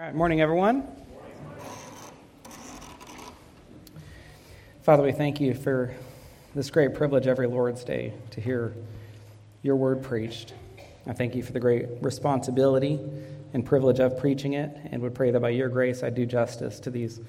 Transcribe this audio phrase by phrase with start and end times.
[0.00, 0.88] All right, morning, everyone.
[4.80, 5.94] Father, we thank you for
[6.54, 8.72] this great privilege every Lord's Day to hear
[9.62, 10.54] your word preached.
[11.06, 12.98] I thank you for the great responsibility
[13.52, 16.80] and privilege of preaching it, and would pray that by your grace I do justice
[16.80, 17.20] to these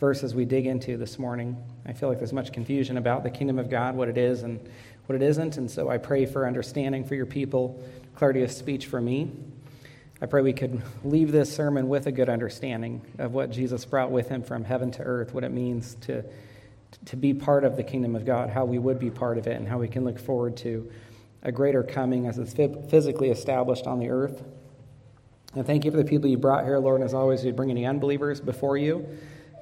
[0.00, 1.54] verses we dig into this morning.
[1.84, 4.66] I feel like there's much confusion about the kingdom of God, what it is and
[5.04, 7.84] what it isn't, and so I pray for understanding for your people,
[8.14, 9.30] clarity of speech for me,
[10.20, 14.10] I pray we could leave this sermon with a good understanding of what Jesus brought
[14.10, 16.24] with him from heaven to earth, what it means to,
[17.06, 19.56] to be part of the kingdom of God, how we would be part of it,
[19.56, 20.90] and how we can look forward to
[21.42, 24.42] a greater coming as it's physically established on the earth.
[25.54, 27.00] And thank you for the people you brought here, Lord.
[27.00, 29.06] And as always, we bring any unbelievers before you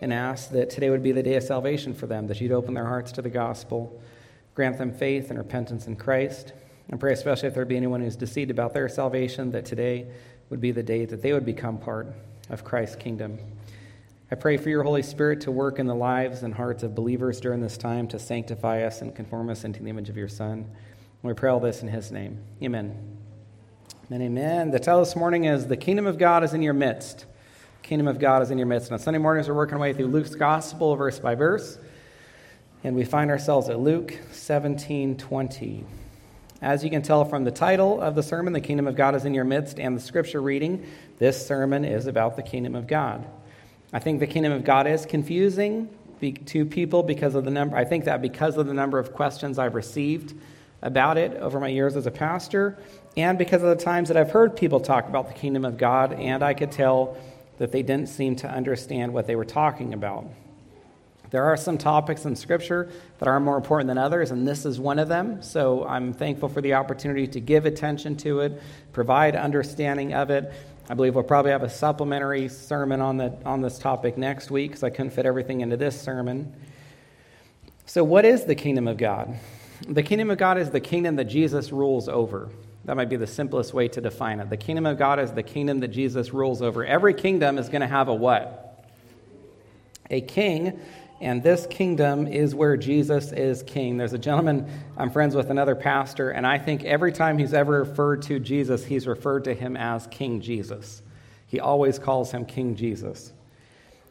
[0.01, 2.75] and ask that today would be the day of salvation for them, that you'd open
[2.75, 4.01] their hearts to the gospel,
[4.55, 6.53] grant them faith and repentance in Christ.
[6.89, 10.07] And pray especially if there be anyone who's deceived about their salvation, that today
[10.53, 12.13] would be the day that they would become part
[12.51, 13.39] of Christ's kingdom.
[14.31, 17.41] I pray for your Holy Spirit to work in the lives and hearts of believers
[17.41, 20.59] during this time to sanctify us and conform us into the image of your Son.
[20.59, 20.69] And
[21.23, 22.39] we pray all this in his name.
[22.63, 23.17] Amen.
[24.11, 24.73] And amen.
[24.73, 27.25] The title this morning is The Kingdom of God is in Your Midst.
[27.83, 28.89] Kingdom of God is in your midst.
[28.89, 31.79] And on Sunday mornings, we're working our way through Luke's Gospel, verse by verse.
[32.85, 35.87] And we find ourselves at Luke 17 20.
[36.63, 39.25] As you can tell from the title of the sermon, The Kingdom of God is
[39.25, 40.87] in Your Midst, and the scripture reading,
[41.19, 43.27] this sermon is about the kingdom of God.
[43.93, 45.89] I think the kingdom of God is confusing
[46.47, 49.59] to people because of the number, I think that because of the number of questions
[49.59, 50.35] I've received
[50.83, 52.79] about it over my years as a pastor,
[53.17, 56.13] and because of the times that I've heard people talk about the kingdom of God,
[56.13, 57.17] and I could tell
[57.59, 60.27] that they didn't seem to understand what they were talking about.
[61.33, 64.79] There are some topics in Scripture that are more important than others, and this is
[64.79, 65.41] one of them.
[65.41, 70.53] So I'm thankful for the opportunity to give attention to it, provide understanding of it.
[70.91, 74.73] I believe we'll probably have a supplementary sermon on, the, on this topic next week
[74.73, 76.53] because I couldn't fit everything into this sermon.
[77.87, 79.35] So, what is the kingdom of God?
[79.89, 82.51] The kingdom of God is the kingdom that Jesus rules over.
[82.85, 84.51] That might be the simplest way to define it.
[84.51, 86.85] The kingdom of God is the kingdom that Jesus rules over.
[86.85, 88.69] Every kingdom is going to have a what?
[90.11, 90.79] A king
[91.23, 93.97] and this kingdom is where Jesus is king.
[93.97, 94.67] There's a gentleman
[94.97, 98.85] I'm friends with, another pastor, and I think every time he's ever referred to Jesus,
[98.85, 101.01] he's referred to him as King Jesus.
[101.47, 103.33] He always calls him King Jesus.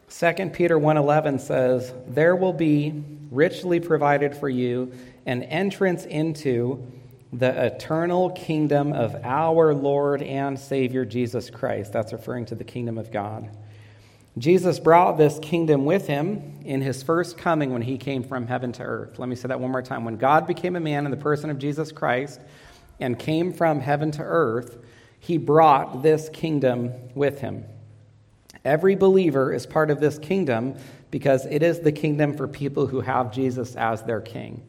[0.08, 4.92] 2 Peter 1:11 says, "There will be richly provided for you
[5.24, 6.82] an entrance into
[7.32, 12.98] the eternal kingdom of our Lord and Savior Jesus Christ." That's referring to the kingdom
[12.98, 13.48] of God.
[14.38, 18.72] Jesus brought this kingdom with him in his first coming when he came from heaven
[18.72, 19.18] to earth.
[19.18, 20.04] Let me say that one more time.
[20.04, 22.40] When God became a man in the person of Jesus Christ
[22.98, 24.78] and came from heaven to earth,
[25.20, 27.64] he brought this kingdom with him.
[28.64, 30.76] Every believer is part of this kingdom
[31.10, 34.62] because it is the kingdom for people who have Jesus as their king.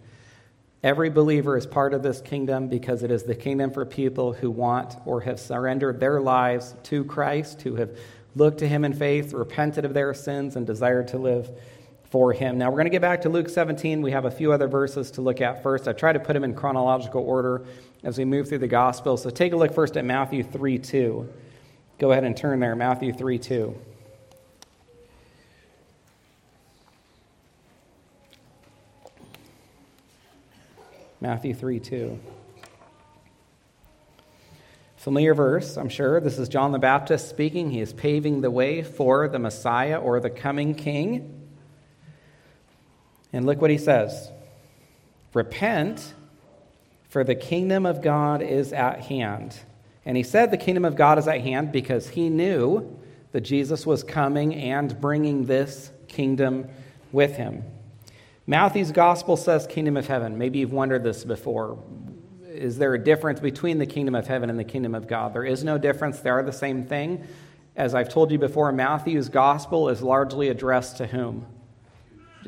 [0.83, 4.51] Every believer is part of this kingdom because it is the kingdom for people who
[4.51, 7.97] want or have surrendered their lives to Christ, who have
[8.35, 11.49] looked to him in faith, repented of their sins, and desired to live
[12.13, 12.57] for him.
[12.57, 14.01] Now, we're going to get back to Luke 17.
[14.01, 15.87] We have a few other verses to look at first.
[15.87, 17.65] I try to put them in chronological order
[18.03, 19.17] as we move through the gospel.
[19.17, 21.33] So take a look first at Matthew 3 2.
[21.97, 23.75] Go ahead and turn there, Matthew 3 2.
[31.19, 32.19] Matthew 3 2.
[35.03, 36.21] Familiar verse, I'm sure.
[36.21, 37.71] This is John the Baptist speaking.
[37.71, 41.45] He is paving the way for the Messiah or the coming king.
[43.33, 44.31] And look what he says
[45.33, 46.13] Repent,
[47.09, 49.53] for the kingdom of God is at hand.
[50.05, 52.97] And he said the kingdom of God is at hand because he knew
[53.33, 56.69] that Jesus was coming and bringing this kingdom
[57.11, 57.65] with him.
[58.47, 60.37] Matthew's gospel says kingdom of heaven.
[60.37, 61.77] Maybe you've wondered this before
[62.53, 65.33] is there a difference between the kingdom of heaven and the kingdom of God?
[65.33, 66.19] There is no difference.
[66.19, 67.25] They are the same thing.
[67.75, 71.47] As I've told you before, Matthew's gospel is largely addressed to whom?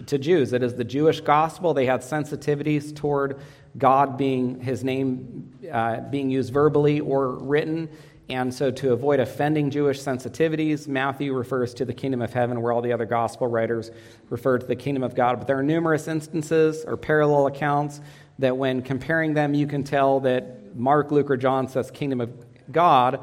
[0.05, 0.53] To Jews.
[0.53, 1.73] It is the Jewish gospel.
[1.73, 3.39] They had sensitivities toward
[3.77, 7.89] God being his name uh, being used verbally or written.
[8.27, 12.71] And so, to avoid offending Jewish sensitivities, Matthew refers to the kingdom of heaven, where
[12.71, 13.91] all the other gospel writers
[14.29, 15.37] refer to the kingdom of God.
[15.37, 18.01] But there are numerous instances or parallel accounts
[18.39, 22.31] that when comparing them, you can tell that Mark, Luke, or John says kingdom of
[22.71, 23.19] God,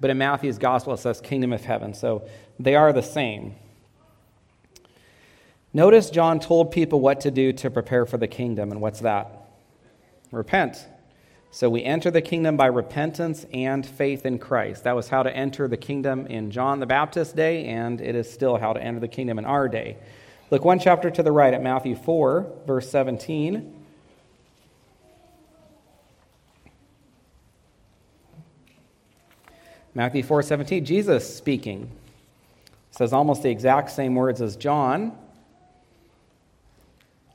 [0.00, 1.94] but in Matthew's gospel it says kingdom of heaven.
[1.94, 2.28] So
[2.58, 3.54] they are the same.
[5.72, 9.48] Notice John told people what to do to prepare for the kingdom, and what's that?
[10.30, 10.76] Repent.
[11.50, 14.84] So we enter the kingdom by repentance and faith in Christ.
[14.84, 18.32] That was how to enter the kingdom in John the Baptist's day, and it is
[18.32, 19.96] still how to enter the kingdom in our day.
[20.50, 23.73] Look one chapter to the right at Matthew 4, verse 17.
[29.94, 31.88] Matthew 4:17, Jesus speaking.
[32.90, 35.12] Says almost the exact same words as John.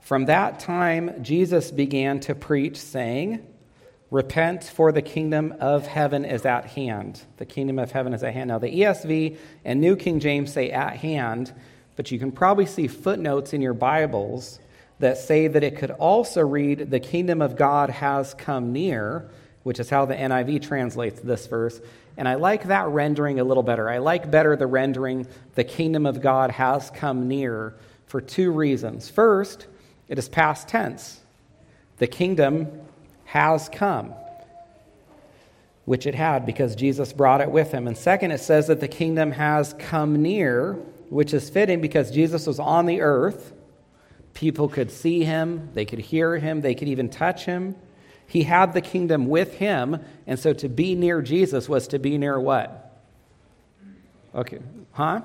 [0.01, 3.45] From that time Jesus began to preach saying,
[4.11, 7.21] Repent, for the kingdom of heaven is at hand.
[7.37, 8.47] The kingdom of heaven is at hand.
[8.47, 11.53] Now, the ESV and New King James say at hand,
[11.95, 14.59] but you can probably see footnotes in your Bibles
[14.97, 19.29] that say that it could also read, The kingdom of God has come near,
[19.61, 21.79] which is how the NIV translates this verse.
[22.19, 23.89] And I like that rendering a little better.
[23.89, 25.25] I like better the rendering,
[25.55, 27.75] The kingdom of God has come near,
[28.07, 29.09] for two reasons.
[29.09, 29.67] First,
[30.09, 31.21] it is past tense.
[31.97, 32.67] The kingdom
[33.23, 34.13] has come,
[35.85, 37.87] which it had because Jesus brought it with him.
[37.87, 40.73] And second, it says that the kingdom has come near,
[41.07, 43.53] which is fitting because Jesus was on the earth.
[44.33, 47.77] People could see him, they could hear him, they could even touch him.
[48.29, 52.15] He had the kingdom with him, and so to be near Jesus was to be
[52.19, 53.01] near what?
[54.35, 54.59] Okay,
[54.91, 55.21] huh?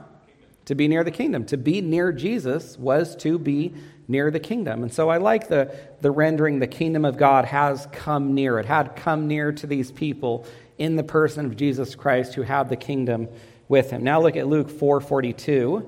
[0.65, 1.45] To be near the kingdom.
[1.47, 3.75] To be near Jesus was to be
[4.09, 4.83] near the kingdom.
[4.83, 8.59] And so I like the, the rendering the kingdom of God has come near.
[8.59, 10.47] It had come near to these people
[10.79, 13.29] in the person of Jesus Christ who had the kingdom
[13.69, 14.03] with him.
[14.03, 15.87] Now look at Luke 4:42.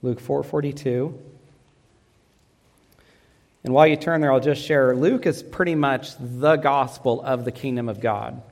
[0.00, 1.12] Luke 4:42.
[3.64, 7.46] And while you turn there, I'll just share Luke is pretty much the gospel of
[7.46, 8.42] the kingdom of God.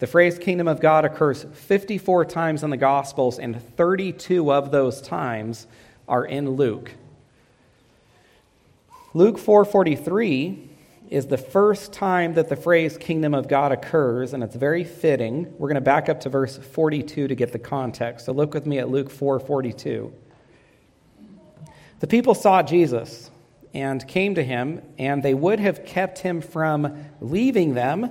[0.00, 5.00] The phrase kingdom of God occurs 54 times in the gospels and 32 of those
[5.00, 5.66] times
[6.08, 6.92] are in Luke.
[9.14, 10.68] Luke 4:43
[11.08, 15.52] is the first time that the phrase kingdom of God occurs and it's very fitting.
[15.58, 18.26] We're going to back up to verse 42 to get the context.
[18.26, 20.12] So look with me at Luke 4:42.
[22.00, 23.30] The people saw Jesus
[23.74, 28.10] and came to him and they would have kept him from leaving them,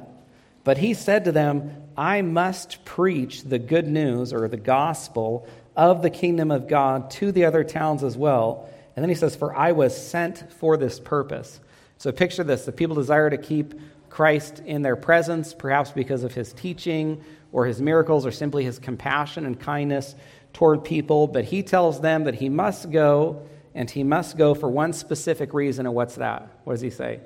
[0.64, 6.02] but he said to them, I must preach the good news or the gospel of
[6.02, 8.70] the kingdom of God to the other towns as well.
[8.96, 11.60] And then he says, For I was sent for this purpose.
[11.98, 13.74] So picture this the people desire to keep
[14.10, 18.80] Christ in their presence, perhaps because of his teaching or his miracles or simply his
[18.80, 20.16] compassion and kindness
[20.54, 21.28] toward people.
[21.28, 25.54] But he tells them that he must go, and he must go for one specific
[25.54, 25.86] reason.
[25.86, 26.50] And what's that?
[26.64, 27.20] What does he say?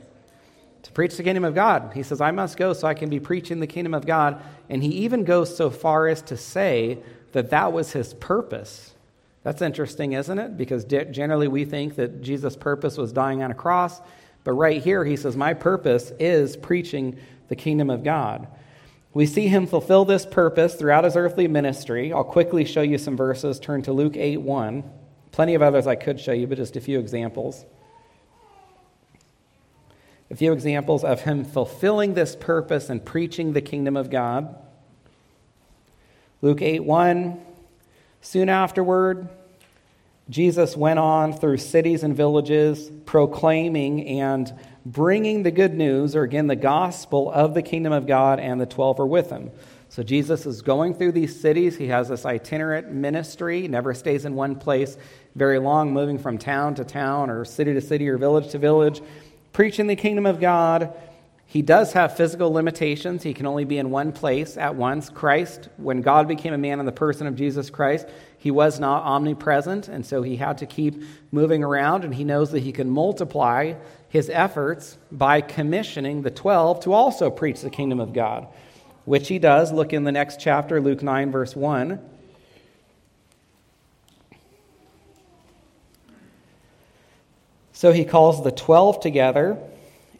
[0.83, 1.93] To preach the kingdom of God.
[1.95, 4.43] He says, I must go so I can be preaching the kingdom of God.
[4.69, 6.99] And he even goes so far as to say
[7.31, 8.93] that that was his purpose.
[9.43, 10.57] That's interesting, isn't it?
[10.57, 14.01] Because generally we think that Jesus' purpose was dying on a cross.
[14.43, 17.17] But right here, he says, My purpose is preaching
[17.47, 18.49] the kingdom of God.
[19.13, 22.11] We see him fulfill this purpose throughout his earthly ministry.
[22.11, 23.57] I'll quickly show you some verses.
[23.57, 24.83] Turn to Luke 8 1.
[25.31, 27.65] Plenty of others I could show you, but just a few examples.
[30.29, 34.55] A few examples of him fulfilling this purpose and preaching the kingdom of God.
[36.41, 37.39] Luke 8 1.
[38.21, 39.29] Soon afterward,
[40.29, 44.53] Jesus went on through cities and villages, proclaiming and
[44.85, 48.65] bringing the good news, or again, the gospel of the kingdom of God, and the
[48.65, 49.51] 12 were with him.
[49.91, 51.75] So Jesus is going through these cities.
[51.75, 54.97] He has this itinerant ministry, never stays in one place
[55.35, 59.01] very long, moving from town to town, or city to city, or village to village,
[59.51, 60.93] preaching the kingdom of God
[61.51, 63.23] he does have physical limitations.
[63.23, 65.09] He can only be in one place at once.
[65.09, 68.07] Christ, when God became a man in the person of Jesus Christ,
[68.37, 72.51] he was not omnipresent, and so he had to keep moving around, and he knows
[72.51, 73.73] that he can multiply
[74.07, 78.47] his efforts by commissioning the 12 to also preach the kingdom of God,
[79.05, 79.71] which he does.
[79.71, 81.99] Look in the next chapter, Luke 9, verse 1.
[87.73, 89.57] So he calls the 12 together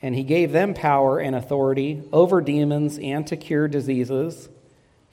[0.02, 4.50] and he gave them power and authority over demons and to cure diseases.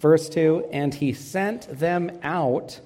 [0.00, 2.80] Verse 2 And he sent them out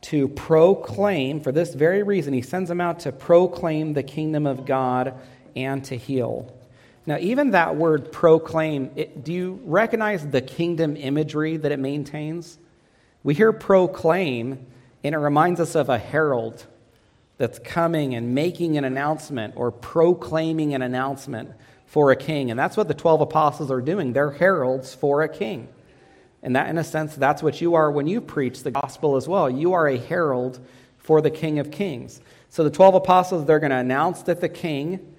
[0.00, 4.64] to proclaim, for this very reason, he sends them out to proclaim the kingdom of
[4.64, 5.14] God
[5.54, 6.52] and to heal.
[7.08, 12.58] Now, even that word proclaim, it, do you recognize the kingdom imagery that it maintains?
[13.22, 14.66] We hear proclaim,
[15.02, 16.66] and it reminds us of a herald
[17.38, 21.52] that's coming and making an announcement or proclaiming an announcement
[21.86, 22.50] for a king.
[22.50, 24.12] And that's what the 12 apostles are doing.
[24.12, 25.68] They're heralds for a king.
[26.42, 29.26] And that, in a sense, that's what you are when you preach the gospel as
[29.26, 29.48] well.
[29.48, 30.60] You are a herald
[30.98, 32.20] for the King of Kings.
[32.50, 35.14] So the 12 apostles, they're going to announce that the king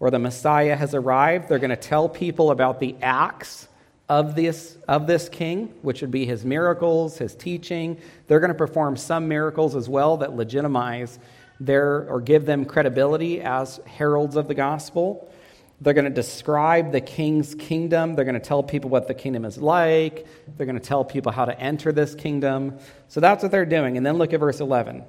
[0.00, 1.48] or the Messiah has arrived.
[1.48, 3.68] They're going to tell people about the acts
[4.08, 8.00] of this, of this king, which would be his miracles, his teaching.
[8.26, 11.18] They're going to perform some miracles as well that legitimize
[11.58, 15.32] their or give them credibility as heralds of the gospel.
[15.80, 18.14] They're going to describe the king's kingdom.
[18.14, 20.26] They're going to tell people what the kingdom is like.
[20.56, 22.78] They're going to tell people how to enter this kingdom.
[23.08, 23.96] So that's what they're doing.
[23.96, 25.04] And then look at verse 11.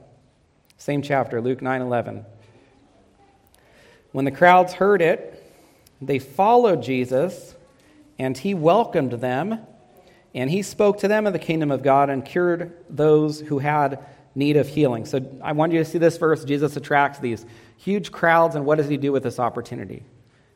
[0.78, 2.26] Same chapter, Luke 9 11.
[4.18, 5.44] When the crowds heard it,
[6.02, 7.54] they followed Jesus,
[8.18, 9.60] and he welcomed them,
[10.34, 14.04] and he spoke to them of the kingdom of God and cured those who had
[14.34, 15.06] need of healing.
[15.06, 16.44] So I want you to see this verse.
[16.46, 17.46] Jesus attracts these
[17.78, 20.02] huge crowds, and what does he do with this opportunity?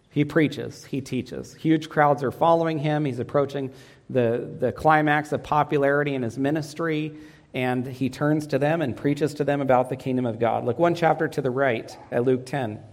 [0.09, 1.53] He preaches, he teaches.
[1.53, 3.05] Huge crowds are following him.
[3.05, 3.71] He's approaching
[4.09, 7.15] the, the climax of popularity in his ministry,
[7.53, 10.65] and he turns to them and preaches to them about the kingdom of God.
[10.65, 12.85] Look one chapter to the right at Luke 10.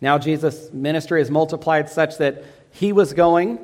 [0.00, 3.58] Now Jesus' ministry is multiplied such that he was going,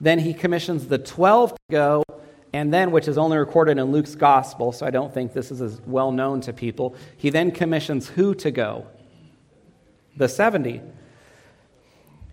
[0.00, 2.04] then he commissions the 12 to go,
[2.52, 5.62] and then, which is only recorded in Luke's gospel, so I don't think this is
[5.62, 8.86] as well known to people, he then commissions who to go?
[10.16, 10.82] The 70.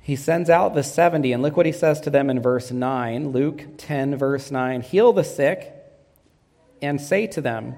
[0.01, 3.29] He sends out the 70, and look what he says to them in verse 9,
[3.29, 5.73] Luke 10, verse 9 Heal the sick
[6.81, 7.75] and say to them,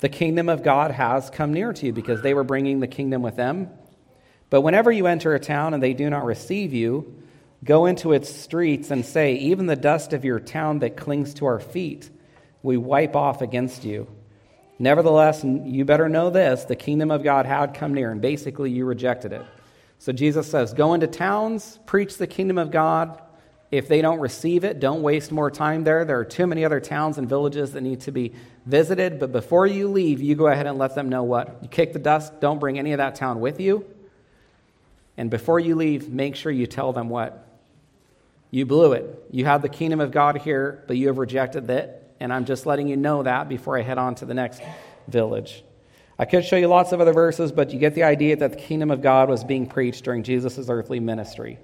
[0.00, 3.22] The kingdom of God has come near to you, because they were bringing the kingdom
[3.22, 3.70] with them.
[4.52, 7.22] But whenever you enter a town and they do not receive you,
[7.64, 11.46] go into its streets and say, Even the dust of your town that clings to
[11.46, 12.10] our feet,
[12.62, 14.06] we wipe off against you.
[14.78, 18.84] Nevertheless, you better know this the kingdom of God had come near, and basically you
[18.84, 19.46] rejected it.
[19.98, 23.22] So Jesus says, Go into towns, preach the kingdom of God.
[23.70, 26.04] If they don't receive it, don't waste more time there.
[26.04, 28.34] There are too many other towns and villages that need to be
[28.66, 29.18] visited.
[29.18, 31.60] But before you leave, you go ahead and let them know what?
[31.62, 33.86] You kick the dust, don't bring any of that town with you.
[35.22, 37.46] And before you leave, make sure you tell them what?
[38.50, 39.24] You blew it.
[39.30, 42.12] You have the kingdom of God here, but you have rejected it.
[42.18, 44.60] And I'm just letting you know that before I head on to the next
[45.06, 45.62] village.
[46.18, 48.56] I could show you lots of other verses, but you get the idea that the
[48.56, 51.60] kingdom of God was being preached during Jesus' earthly ministry.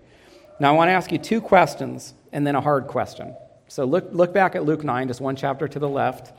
[0.61, 3.35] Now, I want to ask you two questions and then a hard question.
[3.67, 6.33] So look, look back at Luke 9, just one chapter to the left.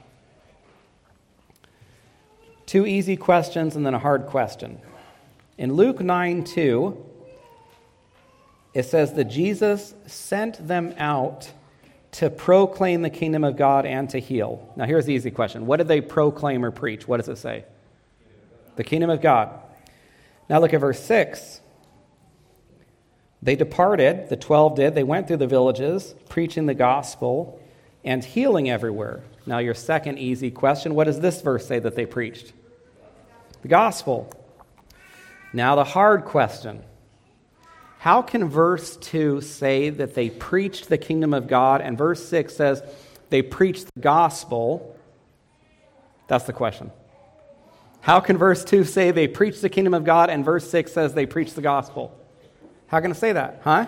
[2.66, 4.80] Two easy questions and then a hard question.
[5.60, 7.06] In Luke 9 2,
[8.74, 11.52] it says that Jesus sent them out
[12.12, 14.72] to proclaim the kingdom of God and to heal.
[14.76, 17.08] Now, here's the easy question What did they proclaim or preach?
[17.08, 17.66] What does it say?
[18.76, 19.52] The kingdom of God.
[20.50, 21.62] Now, look at verse 6.
[23.42, 24.96] They departed, the 12 did.
[24.96, 27.62] They went through the villages, preaching the gospel
[28.04, 29.24] and healing everywhere.
[29.46, 32.54] Now, your second easy question what does this verse say that they preached?
[33.62, 34.32] The gospel.
[35.54, 36.84] Now, the hard question
[38.00, 42.56] How can verse 2 say that they preached the kingdom of God, and verse 6
[42.56, 42.82] says
[43.30, 44.98] they preached the gospel?
[46.30, 46.92] That's the question.
[48.00, 51.14] How can verse 2 say they preached the kingdom of God, and verse 6 says
[51.14, 52.18] they preached the gospel?
[52.88, 53.60] How can I say that?
[53.66, 53.88] Huh?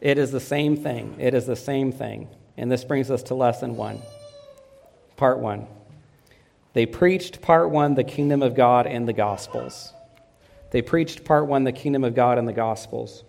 [0.00, 1.16] It is the same thing.
[1.18, 2.28] It is the same thing.
[2.56, 4.00] And this brings us to lesson one.
[5.18, 5.66] Part one.
[6.72, 9.92] They preached, part one, the kingdom of God and the gospels.
[10.74, 13.22] They preached part one, the kingdom of God and the Gospels.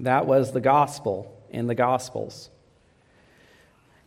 [0.00, 2.50] That was the gospel in the Gospels.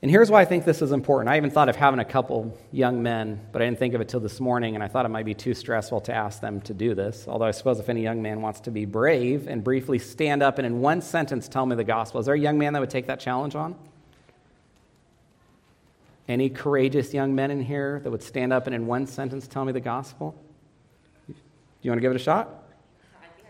[0.01, 1.29] And here's why I think this is important.
[1.29, 4.09] I even thought of having a couple young men, but I didn't think of it
[4.09, 6.73] till this morning, and I thought it might be too stressful to ask them to
[6.73, 7.25] do this.
[7.25, 10.57] Although I suppose if any young man wants to be brave and briefly stand up
[10.57, 12.89] and in one sentence tell me the gospel, is there a young man that would
[12.89, 13.75] take that challenge on?
[16.27, 19.65] Any courageous young men in here that would stand up and in one sentence tell
[19.65, 20.35] me the gospel?
[21.27, 21.33] Do
[21.81, 22.63] you want to give it a shot?
[23.21, 23.47] I think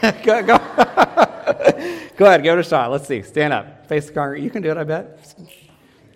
[0.00, 0.58] I got it wrong go, go.
[2.16, 2.90] go ahead, give it a shot.
[2.90, 3.22] Let's see.
[3.22, 3.86] Stand up.
[3.86, 4.44] Face the congregation.
[4.44, 5.34] You can do it, I bet.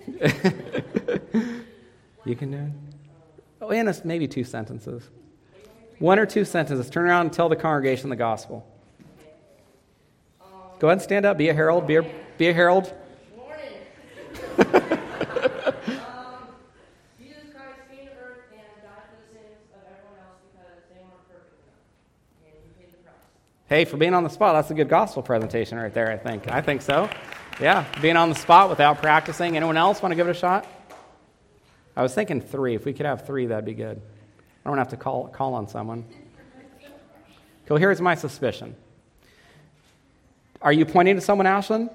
[2.25, 2.73] you can do it.
[3.61, 5.03] Oh, in maybe two sentences.
[5.99, 6.89] One or two sentences.
[6.89, 8.67] Turn around and tell the congregation the gospel.
[10.79, 11.37] Go ahead and stand up.
[11.37, 11.87] Be a herald.
[11.87, 12.95] Be a, be a herald.
[23.69, 26.51] Hey, for being on the spot, that's a good gospel presentation right there, I think.
[26.51, 27.11] I think so.
[27.61, 29.59] Yeah, being on the spot without practicing.
[29.59, 30.67] Anyone else want to give it a shot?
[31.95, 32.75] I was thinking three.
[32.75, 34.01] If we could have three, that'd be good.
[34.65, 36.07] I don't have to call, call on someone.
[37.67, 38.75] So here's my suspicion.
[40.63, 41.91] Are you pointing to someone, Ashlyn?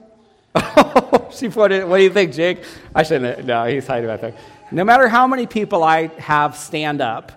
[1.32, 1.86] she pointed.
[1.86, 2.64] What do you think, Jake?
[2.94, 3.46] I shouldn't.
[3.46, 4.36] No, he's hiding back there.
[4.72, 7.32] no matter how many people I have stand up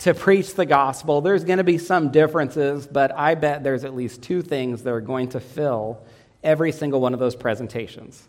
[0.00, 3.94] to preach the gospel, there's going to be some differences, but I bet there's at
[3.94, 6.00] least two things that are going to fill
[6.42, 8.28] every single one of those presentations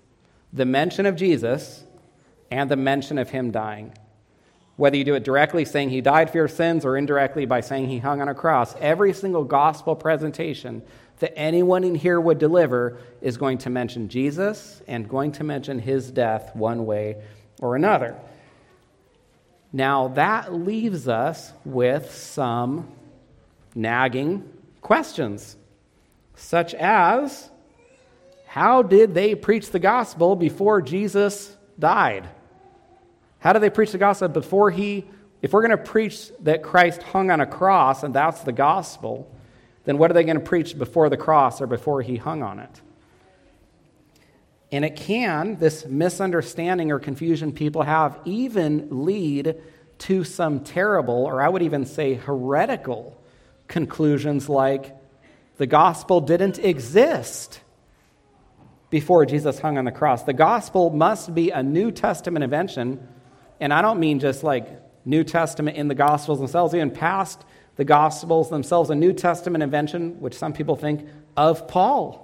[0.53, 1.84] the mention of Jesus
[2.50, 3.94] and the mention of him dying.
[4.77, 7.89] Whether you do it directly saying he died for your sins or indirectly by saying
[7.89, 10.84] he hung on a cross, every single gospel presentation
[11.19, 15.79] that anyone in here would deliver is going to mention Jesus and going to mention
[15.79, 17.17] his death one way
[17.59, 18.15] or another.
[19.74, 22.88] Now, that leaves us with some
[23.75, 25.57] nagging questions,
[26.36, 27.50] such as
[28.45, 32.29] how did they preach the gospel before Jesus died?
[33.39, 35.05] How did they preach the gospel before he?
[35.41, 39.31] If we're going to preach that Christ hung on a cross and that's the gospel,
[39.88, 42.60] then what are they going to preach before the cross or before he hung on
[42.60, 42.82] it?
[44.70, 49.56] And it can, this misunderstanding or confusion people have, even lead
[50.00, 53.17] to some terrible, or I would even say heretical,
[53.70, 54.94] conclusions like
[55.56, 57.62] the gospel didn't exist
[58.89, 60.24] before Jesus hung on the cross.
[60.24, 63.08] The gospel must be a New Testament invention,
[63.62, 64.67] and I don't mean just like
[65.06, 67.41] New Testament in the gospels themselves, even past
[67.77, 71.07] the Gospels themselves, a New Testament invention, which some people think
[71.38, 72.24] of Paul.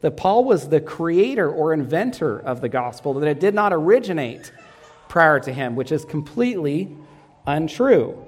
[0.00, 4.52] That Paul was the creator or inventor of the gospel, that it did not originate
[5.08, 6.96] prior to him, which is completely
[7.46, 8.24] untrue.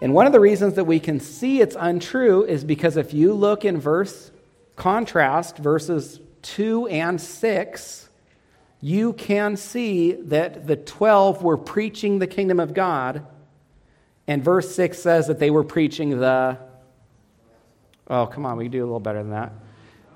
[0.00, 3.32] And one of the reasons that we can see it's untrue is because if you
[3.32, 4.30] look in verse
[4.76, 8.08] contrast, verses 2 and 6,
[8.80, 13.26] you can see that the 12 were preaching the kingdom of God
[14.26, 16.58] and verse 6 says that they were preaching the.
[18.08, 19.52] Oh, come on, we can do a little better than that.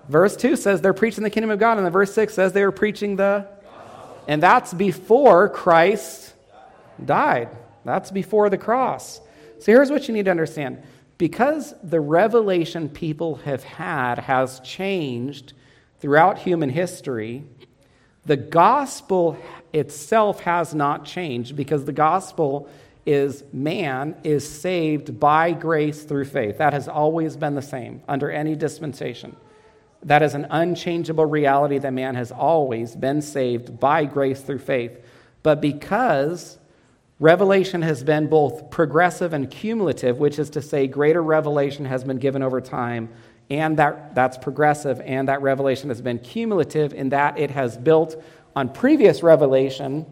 [0.08, 2.64] Verse 2 says they're preaching the kingdom of God, and the verse 6 says they
[2.64, 3.46] were preaching the.
[4.26, 6.34] And that's before Christ
[7.04, 7.48] died.
[7.84, 9.20] That's before the cross.
[9.58, 10.82] So here's what you need to understand.
[11.18, 15.52] Because the revelation people have had has changed
[15.98, 17.44] throughout human history,
[18.24, 19.36] the gospel
[19.72, 22.68] itself has not changed because the gospel
[23.10, 26.58] is man is saved by grace through faith.
[26.58, 29.34] That has always been the same under any dispensation.
[30.04, 35.04] That is an unchangeable reality that man has always been saved by grace through faith.
[35.42, 36.58] But because
[37.18, 42.18] revelation has been both progressive and cumulative, which is to say, greater revelation has been
[42.18, 43.08] given over time,
[43.50, 48.22] and that, that's progressive, and that revelation has been cumulative in that it has built
[48.54, 50.06] on previous revelation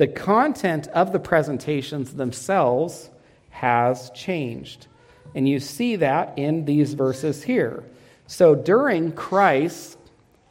[0.00, 3.10] the content of the presentations themselves
[3.50, 4.86] has changed.
[5.34, 7.84] And you see that in these verses here.
[8.26, 9.98] So during Christ's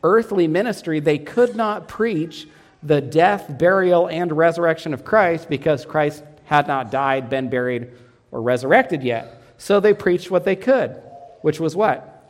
[0.03, 2.47] earthly ministry, they could not preach
[2.83, 7.89] the death, burial, and resurrection of Christ because Christ had not died, been buried,
[8.29, 9.41] or resurrected yet.
[9.57, 11.01] So they preached what they could,
[11.41, 12.29] which was what?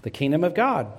[0.00, 0.90] The kingdom of God.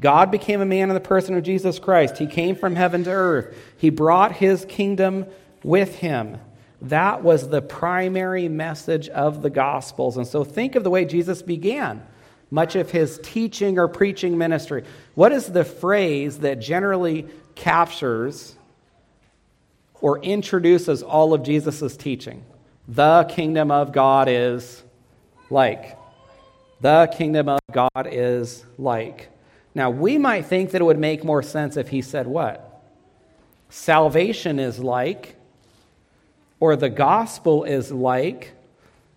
[0.00, 2.18] God became a man in the person of Jesus Christ.
[2.18, 3.56] He came from heaven to earth.
[3.76, 5.26] He brought his kingdom
[5.62, 6.38] with him.
[6.82, 10.16] That was the primary message of the Gospels.
[10.16, 12.06] And so think of the way Jesus began
[12.50, 14.84] much of his teaching or preaching ministry.
[15.14, 18.54] What is the phrase that generally captures
[20.00, 22.44] or introduces all of Jesus' teaching?
[22.86, 24.82] The kingdom of God is
[25.50, 25.98] like.
[26.80, 29.28] The kingdom of God is like.
[29.78, 32.82] Now, we might think that it would make more sense if he said what?
[33.68, 35.36] Salvation is like,
[36.58, 38.54] or the gospel is like,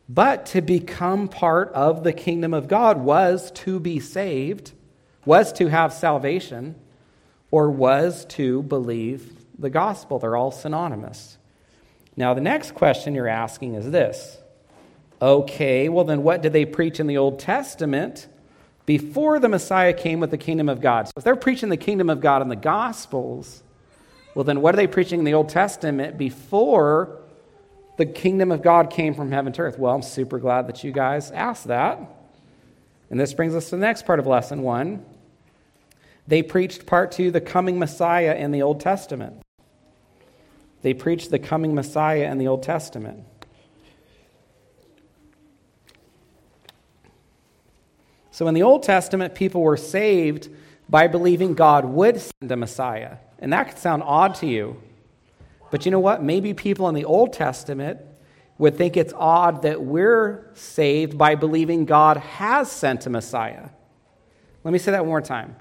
[0.07, 4.73] but to become part of the kingdom of God was to be saved,
[5.25, 6.75] was to have salvation,
[7.49, 10.19] or was to believe the gospel.
[10.19, 11.39] They're all synonymous.
[12.15, 14.37] Now, the next question you're asking is this
[15.19, 18.27] okay, well, then what did they preach in the Old Testament?
[18.91, 21.07] Before the Messiah came with the kingdom of God.
[21.07, 23.63] So if they're preaching the kingdom of God in the Gospels,
[24.35, 27.21] well, then what are they preaching in the Old Testament before
[27.97, 29.79] the kingdom of God came from heaven to earth?
[29.79, 32.01] Well, I'm super glad that you guys asked that.
[33.09, 35.05] And this brings us to the next part of lesson one.
[36.27, 39.41] They preached part two, the coming Messiah in the Old Testament.
[40.81, 43.23] They preached the coming Messiah in the Old Testament.
[48.41, 50.49] So in the Old Testament, people were saved
[50.89, 53.17] by believing God would send a Messiah.
[53.37, 54.81] And that could sound odd to you.
[55.69, 56.23] But you know what?
[56.23, 57.99] Maybe people in the Old Testament
[58.57, 63.69] would think it's odd that we're saved by believing God has sent a Messiah.
[64.63, 65.55] Let me say that one more time.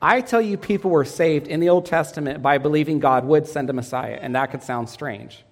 [0.00, 3.68] I tell you, people were saved in the Old Testament by believing God would send
[3.68, 5.44] a Messiah, and that could sound strange.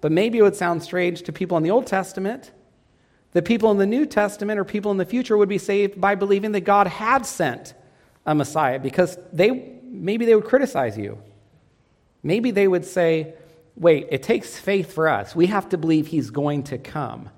[0.00, 2.50] But maybe it would sound strange to people in the Old Testament.
[3.32, 6.14] The people in the New Testament or people in the future would be saved by
[6.14, 7.74] believing that God had sent
[8.24, 11.18] a Messiah because they maybe they would criticize you.
[12.22, 13.34] Maybe they would say,
[13.76, 15.34] wait, it takes faith for us.
[15.34, 17.30] We have to believe he's going to come.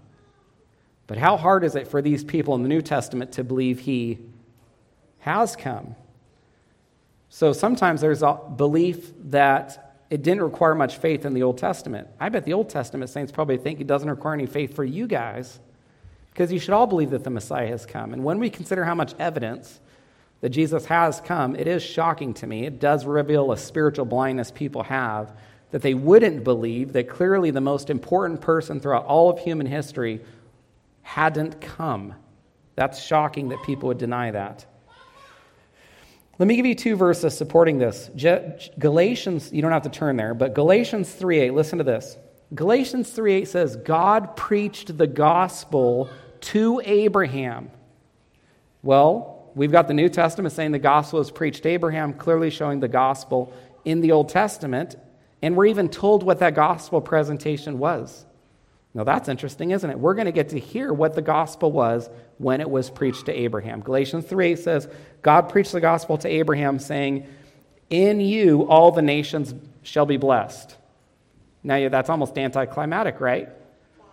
[1.07, 4.18] But how hard is it for these people in the New Testament to believe he
[5.18, 5.96] has come?
[7.29, 12.09] So sometimes there's a belief that it didn't require much faith in the Old Testament.
[12.18, 15.07] I bet the Old Testament saints probably think it doesn't require any faith for you
[15.07, 15.61] guys
[16.30, 18.12] because you should all believe that the Messiah has come.
[18.12, 19.80] And when we consider how much evidence
[20.40, 22.64] that Jesus has come, it is shocking to me.
[22.64, 25.36] It does reveal a spiritual blindness people have
[25.70, 30.20] that they wouldn't believe that clearly the most important person throughout all of human history
[31.02, 32.14] hadn't come.
[32.74, 34.66] That's shocking that people would deny that.
[36.38, 38.10] Let me give you two verses supporting this.
[38.78, 42.16] Galatians, you don't have to turn there, but Galatians 3:8, listen to this.
[42.54, 46.08] Galatians 3:8 says, God preached the gospel
[46.40, 47.70] to Abraham.
[48.83, 52.81] Well, we've got the New Testament saying the gospel is preached to Abraham, clearly showing
[52.81, 53.53] the gospel
[53.85, 54.96] in the Old Testament.
[55.42, 58.24] And we're even told what that gospel presentation was.
[58.92, 59.98] Now, that's interesting, isn't it?
[59.98, 63.33] We're going to get to hear what the gospel was when it was preached to
[63.33, 63.81] Abraham.
[63.81, 64.88] Galatians 3 says,
[65.22, 67.26] God preached the gospel to Abraham, saying,
[67.88, 70.76] In you all the nations shall be blessed.
[71.62, 73.50] Now, that's almost anticlimactic, right?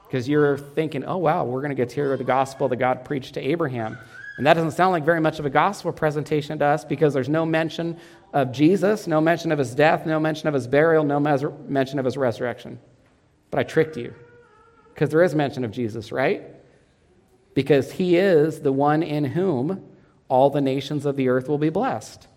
[0.08, 3.04] Because you're thinking, oh, wow, we're going to get to hear the gospel that God
[3.04, 3.98] preached to Abraham.
[4.38, 7.28] And that doesn't sound like very much of a gospel presentation to us because there's
[7.28, 7.98] no mention
[8.34, 12.06] of Jesus, no mention of his death, no mention of his burial, no mention of
[12.06, 12.80] his resurrection.
[13.50, 14.14] But I tricked you
[14.94, 16.44] because there is mention of Jesus, right?
[17.54, 19.84] Because he is the one in whom
[20.30, 22.28] all the nations of the earth will be blessed.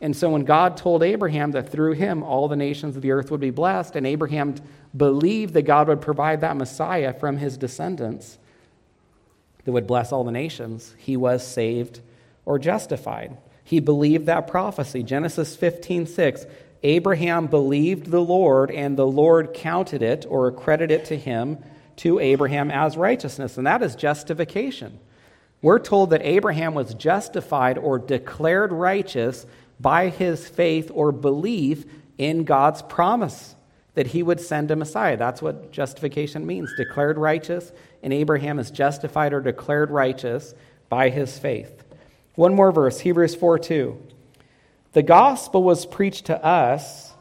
[0.00, 3.30] And so when God told Abraham that through him all the nations of the earth
[3.30, 4.56] would be blessed, and Abraham
[4.94, 8.38] believed that God would provide that Messiah from his descendants
[9.64, 12.00] that would bless all the nations, he was saved
[12.44, 13.36] or justified.
[13.64, 15.02] He believed that prophecy.
[15.02, 16.46] Genesis 15 6.
[16.82, 21.58] Abraham believed the Lord, and the Lord counted it or accredited it to him,
[21.96, 23.56] to Abraham as righteousness.
[23.56, 25.00] And that is justification.
[25.62, 29.46] We're told that Abraham was justified or declared righteous
[29.78, 31.84] by his faith or belief
[32.18, 33.54] in God's promise
[33.94, 35.16] that he would send a Messiah.
[35.16, 40.54] That's what justification means declared righteous, and Abraham is justified or declared righteous
[40.88, 41.82] by his faith.
[42.34, 44.02] One more verse, Hebrews 4 2.
[44.92, 47.12] The gospel was preached to us.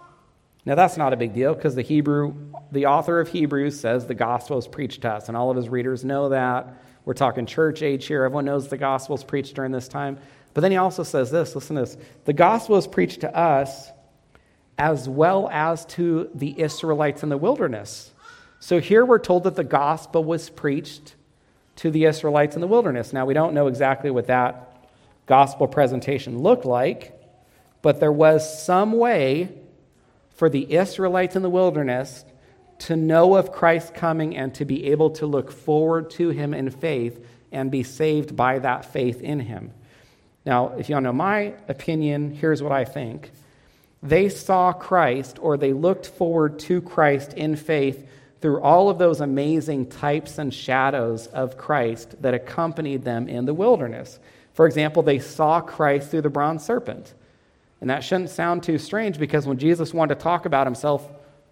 [0.65, 2.33] Now, that's not a big deal because the Hebrew,
[2.71, 5.69] the author of Hebrews says the gospel is preached to us, and all of his
[5.69, 6.73] readers know that.
[7.05, 8.23] We're talking church age here.
[8.23, 10.17] Everyone knows the gospel is preached during this time.
[10.55, 11.97] But then he also says this listen to this.
[12.23, 13.91] The gospel is preached to us
[14.79, 18.11] as well as to the Israelites in the wilderness.
[18.59, 21.15] So here we're told that the gospel was preached
[21.77, 23.11] to the Israelites in the wilderness.
[23.11, 24.87] Now, we don't know exactly what that
[25.25, 27.19] gospel presentation looked like,
[27.81, 29.49] but there was some way
[30.35, 32.23] for the Israelites in the wilderness
[32.79, 36.69] to know of Christ's coming and to be able to look forward to him in
[36.69, 39.71] faith and be saved by that faith in him.
[40.45, 43.31] Now, if to know my opinion, here's what I think.
[44.03, 48.07] They saw Christ or they looked forward to Christ in faith
[48.41, 53.53] through all of those amazing types and shadows of Christ that accompanied them in the
[53.53, 54.19] wilderness.
[54.53, 57.13] For example, they saw Christ through the bronze serpent.
[57.81, 61.09] And that shouldn't sound too strange because when Jesus wanted to talk about himself,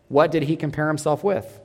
[0.08, 1.60] what did he compare himself with?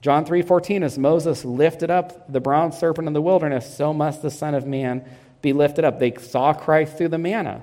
[0.00, 4.30] John 3:14 as Moses lifted up the bronze serpent in the wilderness, so must the
[4.30, 5.04] son of man
[5.42, 5.98] be lifted up.
[5.98, 7.62] They saw Christ through the manna.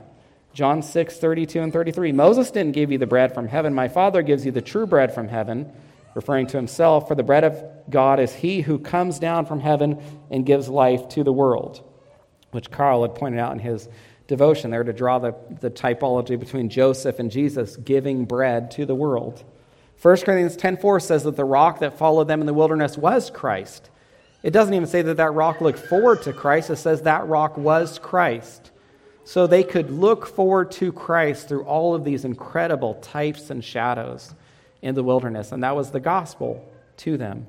[0.53, 2.11] John 6, 32 and 33.
[2.13, 3.73] Moses didn't give you the bread from heaven.
[3.73, 5.71] My Father gives you the true bread from heaven,
[6.13, 7.07] referring to himself.
[7.07, 11.09] For the bread of God is he who comes down from heaven and gives life
[11.09, 11.83] to the world
[12.55, 13.89] which Carl had pointed out in his
[14.27, 18.95] devotion there to draw the, the typology between Joseph and Jesus giving bread to the
[18.95, 19.43] world.
[20.01, 23.89] 1 Corinthians 10.4 says that the rock that followed them in the wilderness was Christ.
[24.45, 26.69] It doesn't even say that that rock looked forward to Christ.
[26.69, 28.69] It says that rock was Christ.
[29.23, 34.35] So they could look forward to Christ through all of these incredible types and shadows
[34.83, 35.51] in the wilderness.
[35.51, 36.63] And that was the gospel
[36.97, 37.47] to them.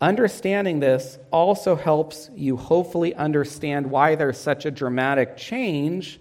[0.00, 6.20] Understanding this also helps you hopefully understand why there's such a dramatic change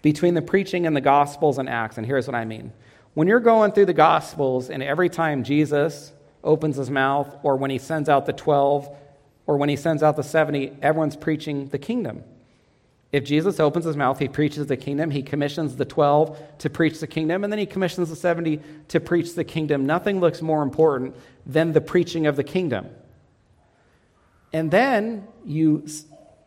[0.00, 1.98] between the preaching and the Gospels and Acts.
[1.98, 2.72] And here's what I mean.
[3.12, 6.13] When you're going through the Gospels, and every time Jesus
[6.44, 8.88] opens his mouth, or when he sends out the 12,
[9.46, 12.22] or when he sends out the 70, everyone's preaching the kingdom.
[13.12, 15.10] If Jesus opens his mouth, he preaches the kingdom.
[15.10, 19.00] He commissions the 12 to preach the kingdom, and then he commissions the 70 to
[19.00, 19.86] preach the kingdom.
[19.86, 21.14] Nothing looks more important
[21.46, 22.88] than the preaching of the kingdom.
[24.52, 25.86] And then you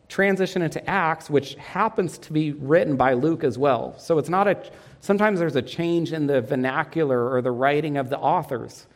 [0.08, 3.98] transition into Acts, which happens to be written by Luke as well.
[3.98, 4.62] So it's not a,
[5.00, 8.86] sometimes there's a change in the vernacular or the writing of the authors.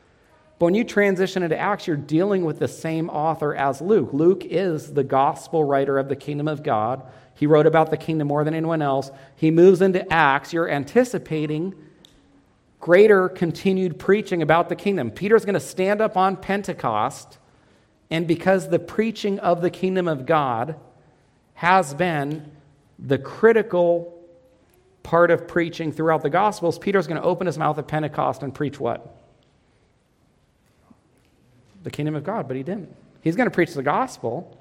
[0.62, 4.10] But when you transition into Acts, you're dealing with the same author as Luke.
[4.12, 7.02] Luke is the gospel writer of the kingdom of God.
[7.34, 9.10] He wrote about the kingdom more than anyone else.
[9.34, 10.52] He moves into Acts.
[10.52, 11.74] You're anticipating
[12.78, 15.10] greater continued preaching about the kingdom.
[15.10, 17.38] Peter's going to stand up on Pentecost,
[18.08, 20.76] and because the preaching of the kingdom of God
[21.54, 22.52] has been
[23.00, 24.16] the critical
[25.02, 28.54] part of preaching throughout the Gospels, Peter's going to open his mouth at Pentecost and
[28.54, 29.21] preach what?
[31.82, 32.94] The kingdom of God, but he didn't.
[33.22, 34.58] He's going to preach the gospel,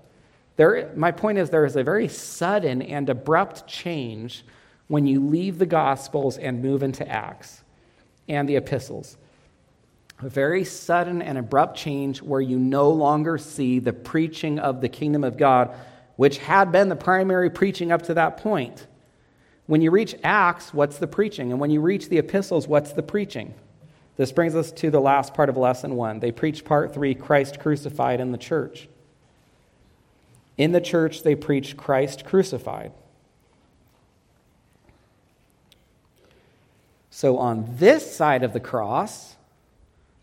[0.61, 4.43] there, my point is, there is a very sudden and abrupt change
[4.87, 7.63] when you leave the Gospels and move into Acts
[8.27, 9.17] and the epistles.
[10.19, 14.89] A very sudden and abrupt change where you no longer see the preaching of the
[14.89, 15.73] kingdom of God,
[16.17, 18.85] which had been the primary preaching up to that point.
[19.65, 21.51] When you reach Acts, what's the preaching?
[21.51, 23.53] And when you reach the epistles, what's the preaching?
[24.21, 26.19] This brings us to the last part of lesson one.
[26.19, 28.87] They preach part three Christ crucified in the church.
[30.59, 32.91] In the church, they preach Christ crucified.
[37.09, 39.37] So on this side of the cross,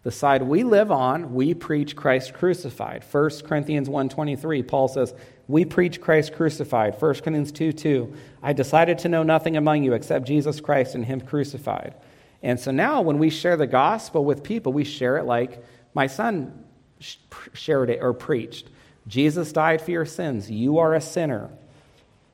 [0.04, 3.02] the side we live on, we preach Christ crucified.
[3.02, 5.12] 1 Corinthians 1:23, Paul says,
[5.48, 10.24] "We preach Christ crucified." 1 Corinthians 2:2, "I decided to know nothing among you except
[10.24, 11.94] Jesus Christ and him crucified."
[12.42, 16.07] And so now when we share the gospel with people, we share it like my
[16.07, 16.64] son
[17.53, 18.68] shared it or preached.
[19.07, 20.51] Jesus died for your sins.
[20.51, 21.51] You are a sinner.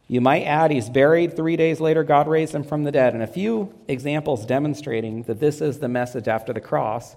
[0.09, 1.35] You might add, he's buried.
[1.35, 3.15] Three days later, God raised him from the dead.
[3.15, 7.17] And a few examples demonstrating that this is the message after the cross.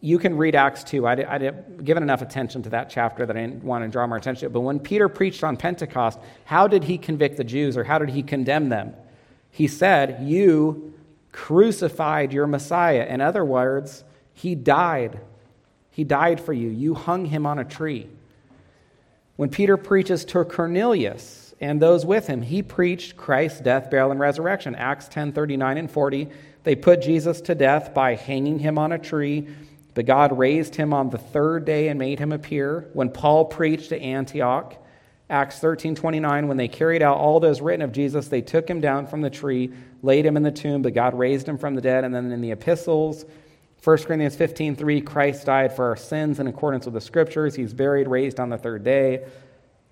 [0.00, 1.06] You can read Acts 2.
[1.06, 4.18] I, didn't given enough attention to that chapter that I didn't want to draw more
[4.18, 4.50] attention to.
[4.50, 8.10] But when Peter preached on Pentecost, how did he convict the Jews or how did
[8.10, 8.94] he condemn them?
[9.50, 10.92] He said, You
[11.32, 13.06] crucified your Messiah.
[13.08, 15.18] In other words, he died.
[15.90, 16.68] He died for you.
[16.68, 18.08] You hung him on a tree.
[19.36, 24.20] When Peter preaches to Cornelius and those with him, he preached Christ's death, burial, and
[24.20, 24.74] resurrection.
[24.74, 26.28] Acts 10 39 and 40.
[26.64, 29.48] They put Jesus to death by hanging him on a tree,
[29.94, 32.88] but God raised him on the third day and made him appear.
[32.92, 34.76] When Paul preached to Antioch,
[35.30, 38.80] Acts 13 29, when they carried out all those written of Jesus, they took him
[38.80, 41.80] down from the tree, laid him in the tomb, but God raised him from the
[41.80, 42.04] dead.
[42.04, 43.24] And then in the epistles,
[43.82, 47.54] 1 Corinthians 15, 3, Christ died for our sins in accordance with the scriptures.
[47.54, 49.26] He's buried, raised on the third day.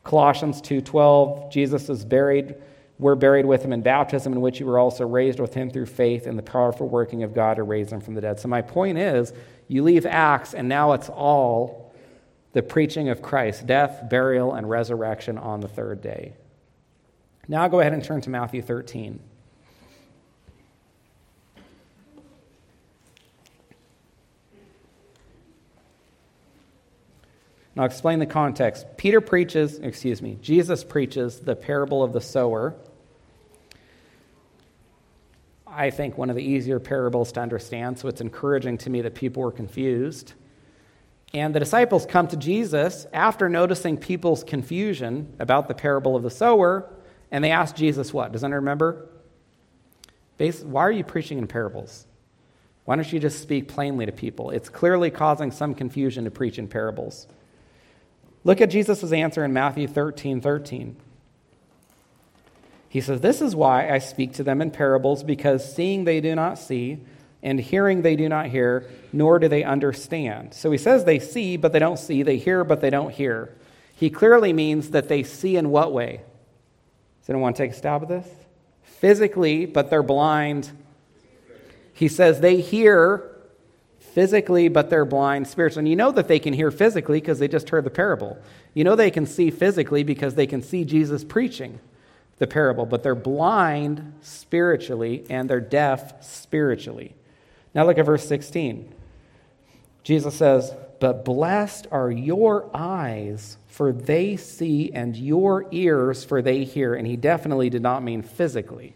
[0.05, 2.55] Colossians 2, 12, Jesus is buried.
[3.01, 5.87] We're buried with him in baptism, in which you were also raised with him through
[5.87, 8.39] faith in the powerful working of God to raise him from the dead.
[8.39, 9.33] So, my point is,
[9.69, 11.80] you leave Acts, and now it's all
[12.53, 16.35] the preaching of Christ death, burial, and resurrection on the third day.
[17.49, 19.21] Now, go ahead and turn to Matthew 13.
[27.77, 28.85] I'll explain the context.
[28.99, 32.75] Peter preaches, excuse me, Jesus preaches the parable of the sower.
[35.67, 39.15] I think one of the easier parables to understand, so it's encouraging to me that
[39.15, 40.35] people were confused.
[41.33, 46.31] And the disciples come to Jesus after noticing people's confusion about the parable of the
[46.31, 46.91] sower,
[47.31, 48.33] and they ask Jesus what?
[48.33, 49.09] Does anyone remember?
[50.39, 52.07] Why are you preaching in parables?
[52.85, 54.51] Why don't you just speak plainly to people?
[54.51, 57.29] It's clearly causing some confusion to preach in parables.
[58.43, 60.97] Look at Jesus' answer in Matthew 13 13.
[62.89, 66.35] He says, This is why I speak to them in parables, because seeing they do
[66.35, 67.05] not see,
[67.43, 70.55] and hearing they do not hear, nor do they understand.
[70.55, 72.23] So he says they see, but they don't see.
[72.23, 73.55] They hear, but they don't hear.
[73.95, 76.23] He clearly means that they see in what way?
[77.21, 78.29] Does anyone want to take a stab at this?
[78.83, 80.71] Physically, but they're blind.
[81.93, 83.31] He says they hear,
[83.99, 85.83] physically, but they're blind spiritually.
[85.83, 88.39] And you know that they can hear physically because they just heard the parable.
[88.75, 91.81] You know they can see physically because they can see Jesus preaching
[92.39, 97.15] the parable, but they're blind spiritually and they're deaf spiritually.
[97.75, 98.93] Now look at verse 16.
[100.03, 106.65] Jesus says, But blessed are your eyes, for they see, and your ears, for they
[106.65, 106.95] hear.
[106.95, 108.95] And he definitely did not mean physically,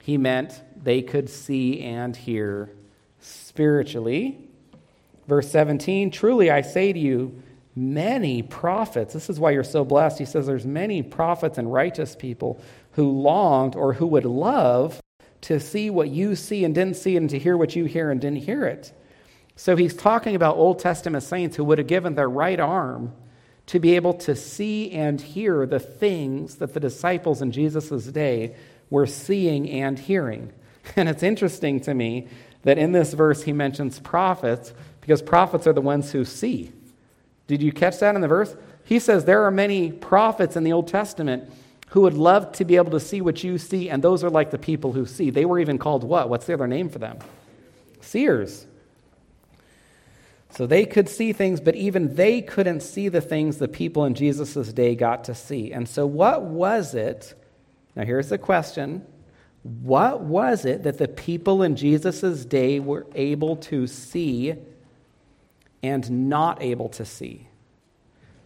[0.00, 2.70] he meant they could see and hear
[3.20, 4.38] spiritually.
[5.26, 7.42] Verse 17 Truly I say to you,
[7.74, 9.12] many prophets.
[9.12, 10.18] This is why you're so blessed.
[10.18, 12.60] He says there's many prophets and righteous people
[12.92, 15.00] who longed or who would love
[15.42, 18.20] to see what you see and didn't see and to hear what you hear and
[18.20, 18.92] didn't hear it.
[19.56, 23.12] So he's talking about Old Testament saints who would have given their right arm
[23.66, 28.54] to be able to see and hear the things that the disciples in Jesus' day
[28.90, 30.52] were seeing and hearing.
[30.94, 32.28] And it's interesting to me
[32.62, 36.70] that in this verse he mentions prophets because prophets are the ones who see.
[37.48, 38.54] Did you catch that in the verse?
[38.84, 41.50] He says there are many prophets in the Old Testament
[41.86, 44.50] who would love to be able to see what you see, and those are like
[44.50, 45.30] the people who see.
[45.30, 46.28] They were even called what?
[46.28, 47.18] What's the other name for them?
[48.00, 48.66] Seers.
[50.50, 54.14] So they could see things, but even they couldn't see the things the people in
[54.14, 55.72] Jesus' day got to see.
[55.72, 57.34] And so, what was it?
[57.94, 59.06] Now, here's the question
[59.62, 64.54] What was it that the people in Jesus' day were able to see
[65.82, 67.45] and not able to see?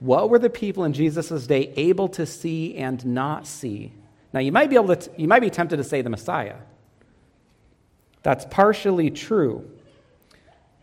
[0.00, 3.92] What were the people in Jesus' day able to see and not see?
[4.32, 6.56] Now, you might be able to, you might be tempted to say the Messiah.
[8.22, 9.70] That's partially true.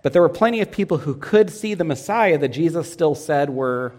[0.03, 3.49] But there were plenty of people who could see the Messiah that Jesus still said
[3.49, 3.93] were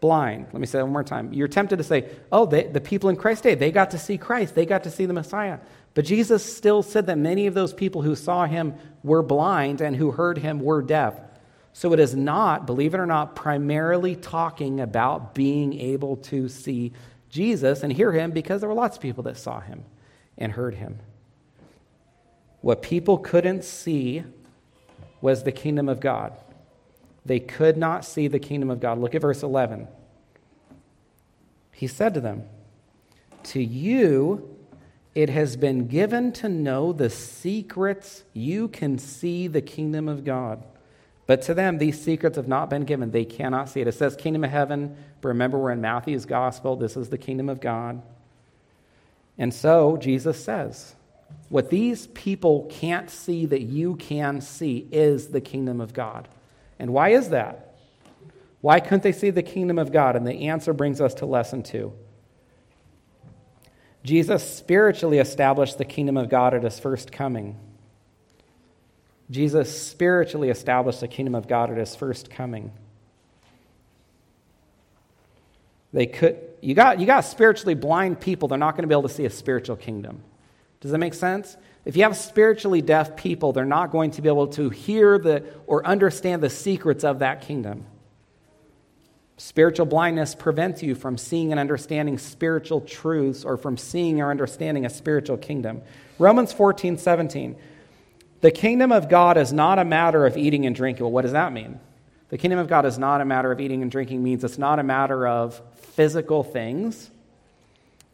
[0.00, 0.46] blind.
[0.52, 1.32] Let me say that one more time.
[1.32, 4.18] You're tempted to say, oh, they, the people in Christ's day, they got to see
[4.18, 5.58] Christ, they got to see the Messiah.
[5.94, 9.96] But Jesus still said that many of those people who saw him were blind and
[9.96, 11.18] who heard him were deaf.
[11.72, 16.92] So it is not, believe it or not, primarily talking about being able to see
[17.30, 19.84] Jesus and hear him because there were lots of people that saw him
[20.36, 20.98] and heard him.
[22.60, 24.24] What people couldn't see
[25.20, 26.32] was the kingdom of God.
[27.24, 28.98] They could not see the kingdom of God.
[28.98, 29.86] Look at verse 11.
[31.72, 32.44] He said to them,
[33.44, 34.56] To you
[35.14, 38.22] it has been given to know the secrets.
[38.32, 40.62] You can see the kingdom of God.
[41.28, 43.10] But to them, these secrets have not been given.
[43.10, 43.86] They cannot see it.
[43.86, 46.74] It says kingdom of heaven, but remember, we're in Matthew's gospel.
[46.74, 48.00] This is the kingdom of God.
[49.36, 50.94] And so Jesus says,
[51.50, 56.28] what these people can't see that you can see is the kingdom of God.
[56.78, 57.76] And why is that?
[58.62, 60.16] Why couldn't they see the kingdom of God?
[60.16, 61.92] And the answer brings us to lesson two.
[64.02, 67.58] Jesus spiritually established the kingdom of God at his first coming.
[69.30, 72.72] Jesus spiritually established the kingdom of God at his first coming.
[75.92, 79.08] They could you got you got spiritually blind people, they're not going to be able
[79.08, 80.22] to see a spiritual kingdom.
[80.80, 81.56] Does that make sense?
[81.84, 85.44] If you have spiritually deaf people, they're not going to be able to hear the
[85.66, 87.86] or understand the secrets of that kingdom.
[89.38, 94.84] Spiritual blindness prevents you from seeing and understanding spiritual truths or from seeing or understanding
[94.84, 95.80] a spiritual kingdom.
[96.18, 97.56] Romans 14, 17.
[98.40, 101.04] The kingdom of God is not a matter of eating and drinking.
[101.04, 101.80] Well, what does that mean?
[102.28, 104.78] The kingdom of God is not a matter of eating and drinking, means it's not
[104.78, 107.10] a matter of physical things,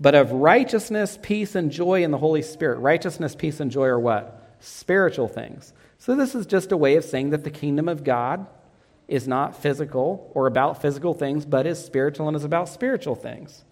[0.01, 2.79] but of righteousness, peace, and joy in the Holy Spirit.
[2.79, 4.57] Righteousness, peace, and joy are what?
[4.61, 5.73] Spiritual things.
[5.99, 8.47] So this is just a way of saying that the kingdom of God
[9.09, 13.65] is not physical or about physical things, but is spiritual and is about spiritual things.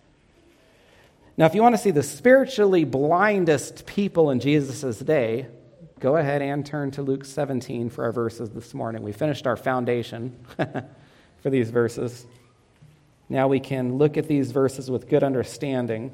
[1.37, 5.47] Now, if you want to see the spiritually blindest people in Jesus' day,
[6.03, 9.05] go ahead and turn to Luke 17 for our verses this morning.
[9.05, 12.27] We finished our foundation for these verses.
[13.29, 16.13] Now we can look at these verses with good understanding.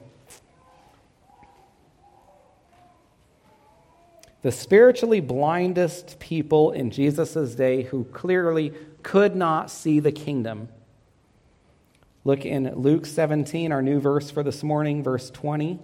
[4.42, 10.68] The spiritually blindest people in Jesus' day who clearly could not see the kingdom.
[12.24, 15.78] Look in Luke 17, our new verse for this morning, verse 20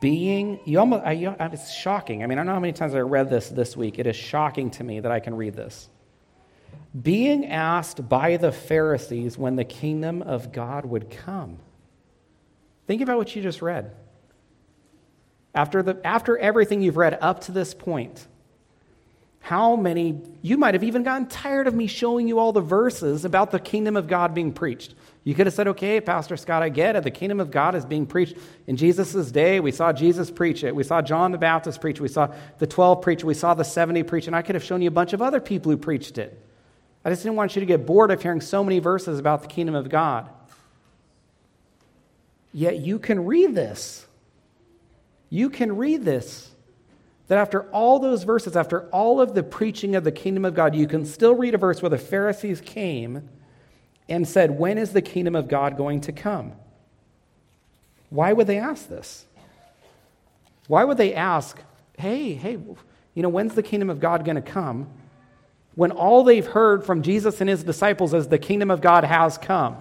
[0.00, 1.14] being you almost I,
[1.52, 2.22] it's shocking.
[2.22, 3.98] I mean i don't know how many times i read this this week.
[3.98, 5.88] It is shocking to me that i can read this.
[7.00, 11.58] Being asked by the pharisees when the kingdom of god would come.
[12.86, 13.92] Think about what you just read.
[15.54, 18.26] After, the, after everything you've read up to this point
[19.42, 23.24] how many you might have even gotten tired of me showing you all the verses
[23.24, 26.68] about the kingdom of god being preached you could have said, okay, Pastor Scott, I
[26.68, 27.04] get it.
[27.04, 29.60] The kingdom of God is being preached in Jesus' day.
[29.60, 30.74] We saw Jesus preach it.
[30.74, 32.00] We saw John the Baptist preach.
[32.00, 33.22] We saw the 12 preach.
[33.22, 34.26] We saw the 70 preach.
[34.26, 36.36] And I could have shown you a bunch of other people who preached it.
[37.04, 39.48] I just didn't want you to get bored of hearing so many verses about the
[39.48, 40.28] kingdom of God.
[42.52, 44.04] Yet you can read this.
[45.30, 46.50] You can read this.
[47.28, 50.74] That after all those verses, after all of the preaching of the kingdom of God,
[50.74, 53.28] you can still read a verse where the Pharisees came
[54.08, 56.52] and said, When is the kingdom of God going to come?
[58.10, 59.26] Why would they ask this?
[60.66, 61.58] Why would they ask,
[61.96, 62.58] Hey, hey,
[63.14, 64.88] you know, when's the kingdom of God going to come?
[65.74, 69.38] when all they've heard from Jesus and his disciples is the kingdom of God has
[69.38, 69.76] come.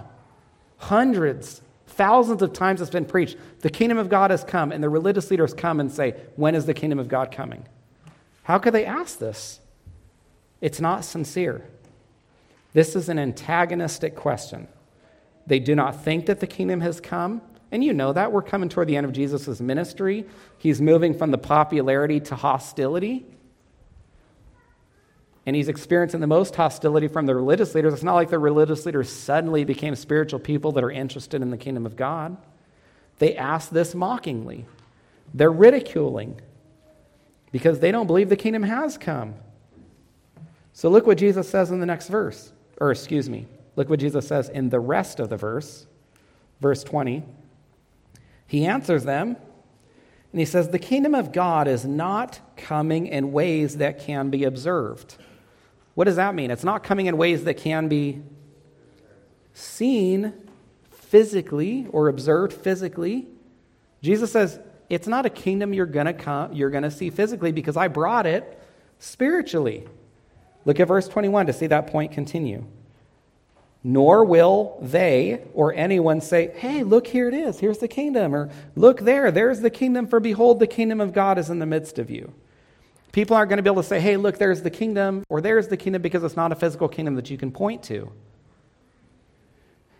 [0.77, 1.61] Hundreds,
[2.01, 3.37] thousands of times it's been preached.
[3.59, 6.65] The kingdom of God has come, and the religious leaders come and say, When is
[6.65, 7.63] the kingdom of God coming?
[8.41, 9.59] How could they ask this?
[10.61, 11.63] It's not sincere.
[12.73, 14.67] This is an antagonistic question.
[15.45, 17.39] They do not think that the kingdom has come.
[17.71, 18.31] And you know that.
[18.31, 20.25] We're coming toward the end of Jesus' ministry.
[20.57, 23.27] He's moving from the popularity to hostility.
[25.45, 27.93] And he's experiencing the most hostility from the religious leaders.
[27.93, 31.57] It's not like the religious leaders suddenly became spiritual people that are interested in the
[31.57, 32.37] kingdom of God.
[33.17, 34.65] They ask this mockingly,
[35.33, 36.41] they're ridiculing
[37.51, 39.35] because they don't believe the kingdom has come.
[40.73, 42.53] So look what Jesus says in the next verse.
[42.79, 45.85] Or, excuse me, look what Jesus says in the rest of the verse,
[46.59, 47.23] verse 20.
[48.47, 49.37] He answers them,
[50.31, 54.43] and he says, The kingdom of God is not coming in ways that can be
[54.43, 55.17] observed.
[55.93, 56.51] What does that mean?
[56.51, 58.21] It's not coming in ways that can be
[59.53, 60.33] seen
[60.91, 63.27] physically or observed physically.
[64.01, 67.51] Jesus says, It's not a kingdom you're going to come, you're going to see physically
[67.51, 68.57] because I brought it
[68.99, 69.87] spiritually.
[70.63, 72.65] Look at verse 21 to see that point continue.
[73.83, 77.59] Nor will they or anyone say, Hey, look, here it is.
[77.59, 78.35] Here's the kingdom.
[78.35, 79.31] Or look there.
[79.31, 80.07] There's the kingdom.
[80.07, 82.31] For behold, the kingdom of God is in the midst of you.
[83.11, 85.23] People aren't going to be able to say, Hey, look, there's the kingdom.
[85.29, 88.11] Or there's the kingdom because it's not a physical kingdom that you can point to.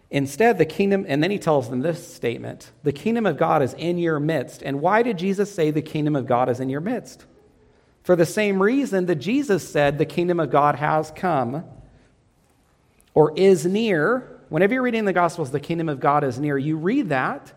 [0.09, 3.73] Instead, the kingdom, and then he tells them this statement the kingdom of God is
[3.73, 4.61] in your midst.
[4.61, 7.25] And why did Jesus say the kingdom of God is in your midst?
[8.03, 11.63] For the same reason that Jesus said the kingdom of God has come
[13.13, 14.39] or is near.
[14.49, 17.53] Whenever you're reading the Gospels, the kingdom of God is near, you read that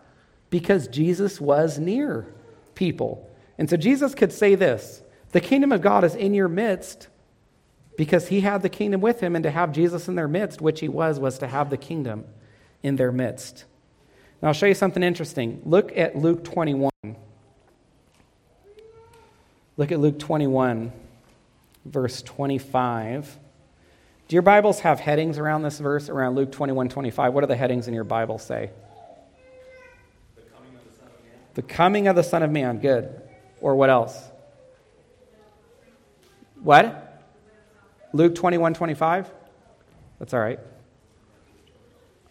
[0.49, 2.25] because Jesus was near
[2.73, 3.29] people.
[3.57, 5.01] And so Jesus could say this
[5.35, 7.09] the kingdom of God is in your midst
[7.97, 10.79] because he had the kingdom with him, and to have Jesus in their midst, which
[10.79, 12.23] he was, was to have the kingdom
[12.81, 13.65] in their midst.
[14.41, 15.61] Now, I'll show you something interesting.
[15.65, 16.89] Look at Luke 21.
[19.75, 20.93] Look at Luke 21,
[21.83, 23.37] verse 25.
[24.29, 27.33] Do your Bibles have headings around this verse, around Luke 21 25?
[27.33, 28.69] What do the headings in your Bible say?
[30.37, 31.33] The coming of the Son of Man.
[31.55, 32.79] The coming of the Son of Man.
[32.79, 33.21] Good.
[33.59, 34.31] Or what else?
[36.65, 37.21] What?
[38.11, 39.31] Luke 21 25?
[40.17, 40.59] That's all right.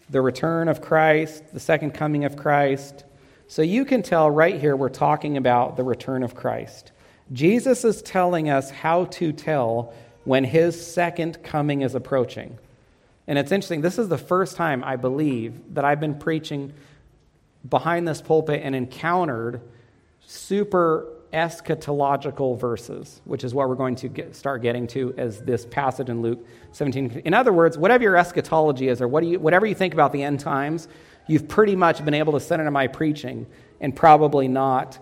[0.09, 3.05] The return of Christ, the second coming of Christ.
[3.47, 6.91] So you can tell right here we're talking about the return of Christ.
[7.31, 9.93] Jesus is telling us how to tell
[10.25, 12.57] when his second coming is approaching.
[13.27, 16.73] And it's interesting, this is the first time I believe that I've been preaching
[17.69, 19.61] behind this pulpit and encountered
[20.27, 25.65] super eschatological verses, which is what we're going to get, start getting to as this
[25.65, 27.21] passage in Luke 17.
[27.25, 30.23] In other words, whatever your eschatology is, or what you, whatever you think about the
[30.23, 30.87] end times,
[31.27, 33.45] you've pretty much been able to sit into my preaching
[33.81, 34.97] and probably not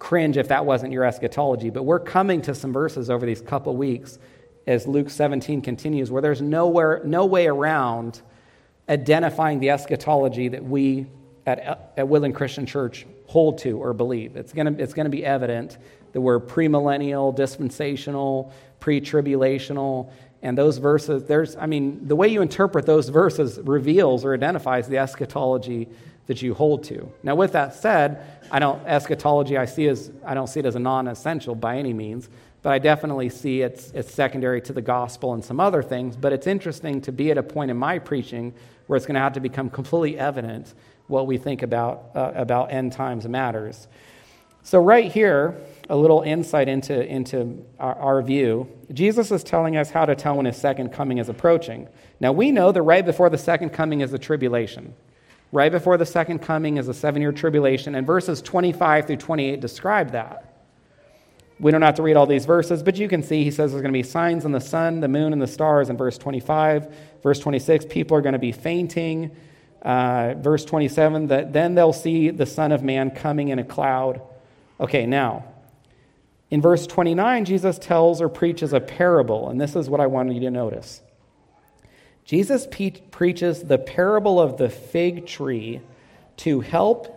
[0.00, 1.70] cringe if that wasn't your eschatology.
[1.70, 4.18] But we're coming to some verses over these couple weeks
[4.66, 8.22] as Luke 17 continues, where there's nowhere, no way around
[8.88, 11.06] identifying the eschatology that we
[11.46, 14.36] at, at Woodland Christian Church hold to or believe.
[14.36, 15.78] It's going to it's gonna be evident
[16.12, 20.10] that we're premillennial, dispensational, pre tribulational,
[20.42, 24.86] and those verses, there's, I mean, the way you interpret those verses reveals or identifies
[24.86, 25.88] the eschatology
[26.26, 27.10] that you hold to.
[27.22, 30.74] Now, with that said, I don't, eschatology I see as, I don't see it as
[30.74, 32.28] a non essential by any means
[32.66, 36.16] but I definitely see it's, it's secondary to the gospel and some other things.
[36.16, 38.52] But it's interesting to be at a point in my preaching
[38.88, 40.74] where it's going to have to become completely evident
[41.06, 43.86] what we think about, uh, about end times matters.
[44.62, 45.56] So, right here,
[45.88, 48.68] a little insight into, into our, our, view.
[48.92, 51.88] Jesus is telling us how to tell when his second coming is approaching.
[52.18, 54.94] Now, we know that right before the second coming is the tribulation.
[55.52, 59.60] Right before the second coming is a seven year tribulation, and verses 25 through 28
[59.60, 60.56] describe that.
[61.58, 63.82] We don't have to read all these verses, but you can see he says there's
[63.82, 66.94] going to be signs in the sun, the moon, and the stars in verse 25.
[67.22, 69.34] Verse 26, people are going to be fainting.
[69.82, 74.20] Uh, verse 27, that then they'll see the Son of Man coming in a cloud.
[74.80, 75.44] Okay, now,
[76.50, 80.32] in verse 29, Jesus tells or preaches a parable, and this is what I want
[80.32, 81.02] you to notice.
[82.24, 85.80] Jesus pe- preaches the parable of the fig tree
[86.38, 87.12] to help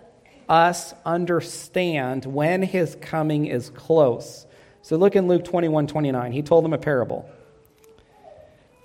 [0.47, 4.45] us understand when his coming is close.
[4.81, 6.31] So look in Luke 21 29.
[6.31, 7.29] He told them a parable.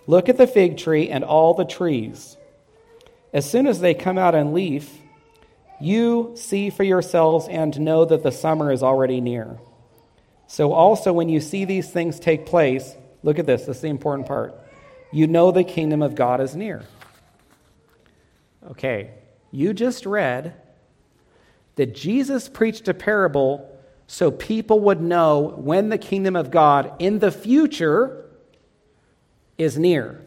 [0.06, 2.36] Look at the fig tree and all the trees.
[3.34, 4.98] As soon as they come out in leaf,
[5.78, 9.58] you see for yourselves and know that the summer is already near.
[10.46, 13.64] So also, when you see these things take place, Look at this.
[13.64, 14.54] This is the important part.
[15.10, 16.84] You know the kingdom of God is near.
[18.70, 19.12] Okay,
[19.50, 20.54] you just read
[21.76, 23.70] that Jesus preached a parable
[24.06, 28.26] so people would know when the kingdom of God in the future
[29.56, 30.23] is near.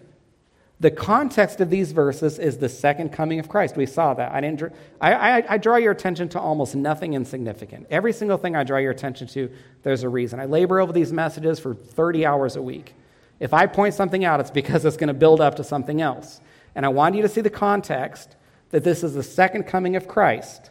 [0.80, 3.76] The context of these verses is the second coming of Christ.
[3.76, 4.32] We saw that.
[4.32, 7.88] I, didn't, I, I, I, draw your attention to almost nothing insignificant.
[7.90, 9.52] Every single thing I draw your attention to,
[9.82, 10.40] there's a reason.
[10.40, 12.94] I labor over these messages for 30 hours a week.
[13.40, 16.42] If I point something out, it's because it's going to build up to something else.
[16.76, 18.36] And I want you to see the context
[18.70, 20.70] that this is the second coming of Christ.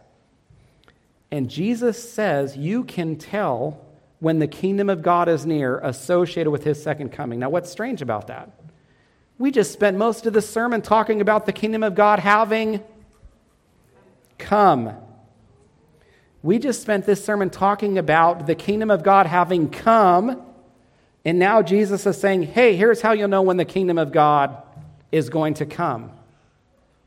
[1.33, 3.85] And Jesus says you can tell
[4.21, 7.41] when the kingdom of God is near associated with his second coming.
[7.41, 8.53] Now, what's strange about that?
[9.39, 12.83] We just spent most of the sermon talking about the kingdom of God having
[14.39, 14.95] come.
[16.43, 20.43] We just spent this sermon talking about the kingdom of God having come.
[21.25, 24.57] And now Jesus is saying, hey, here's how you'll know when the kingdom of God
[25.13, 26.13] is going to come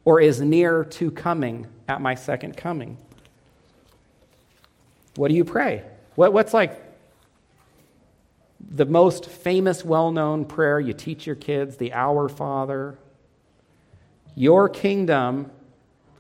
[0.05, 2.97] or is near to coming at my second coming.
[5.15, 5.83] What do you pray?
[6.15, 6.88] What, what's like
[8.59, 12.97] the most famous, well known prayer you teach your kids, the Our Father.
[14.35, 15.51] Your kingdom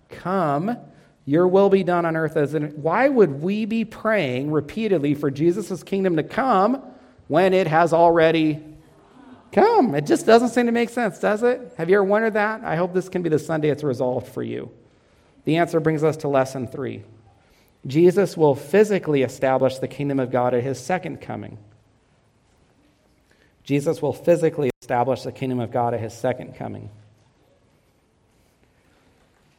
[0.09, 0.77] come,
[1.25, 2.69] your will be done on earth as in.
[2.81, 6.81] Why would we be praying repeatedly for Jesus' kingdom to come
[7.27, 8.63] when it has already
[9.51, 9.93] come?
[9.93, 11.73] It just doesn't seem to make sense, does it?
[11.77, 12.63] Have you ever wondered that?
[12.63, 14.71] I hope this can be the Sunday it's resolved for you.
[15.45, 17.03] The answer brings us to lesson three
[17.87, 21.57] Jesus will physically establish the kingdom of God at his second coming.
[23.69, 26.89] Jesus will physically establish the kingdom of God at his second coming.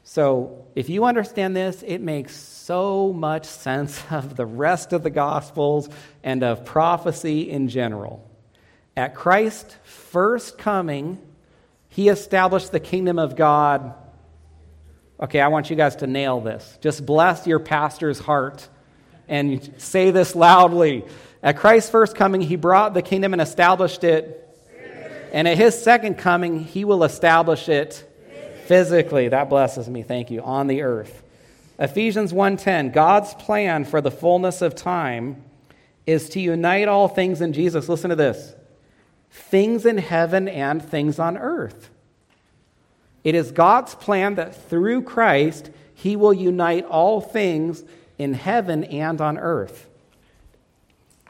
[0.03, 5.11] So, if you understand this, it makes so much sense of the rest of the
[5.11, 5.89] Gospels
[6.25, 8.29] and of prophecy in general.
[8.97, 11.23] At Christ's first coming,
[11.89, 13.95] he established the kingdom of God.
[15.21, 16.79] Okay, I want you guys to nail this.
[16.81, 18.69] Just bless your pastor's heart
[19.29, 21.05] and say this loudly.
[21.43, 24.37] At Christ's first coming, he brought the kingdom and established it.
[25.33, 28.05] And at his second coming, he will establish it
[28.67, 29.29] physically.
[29.29, 30.03] That blesses me.
[30.03, 30.43] Thank you.
[30.43, 31.23] On the earth.
[31.79, 35.43] Ephesians 1:10, God's plan for the fullness of time
[36.07, 37.89] is to unite all things in Jesus.
[37.89, 38.55] Listen to this.
[39.31, 41.91] Things in heaven and things on earth.
[43.25, 47.85] It is God's plan that through Christ he will unite all things
[48.19, 49.87] in heaven and on earth.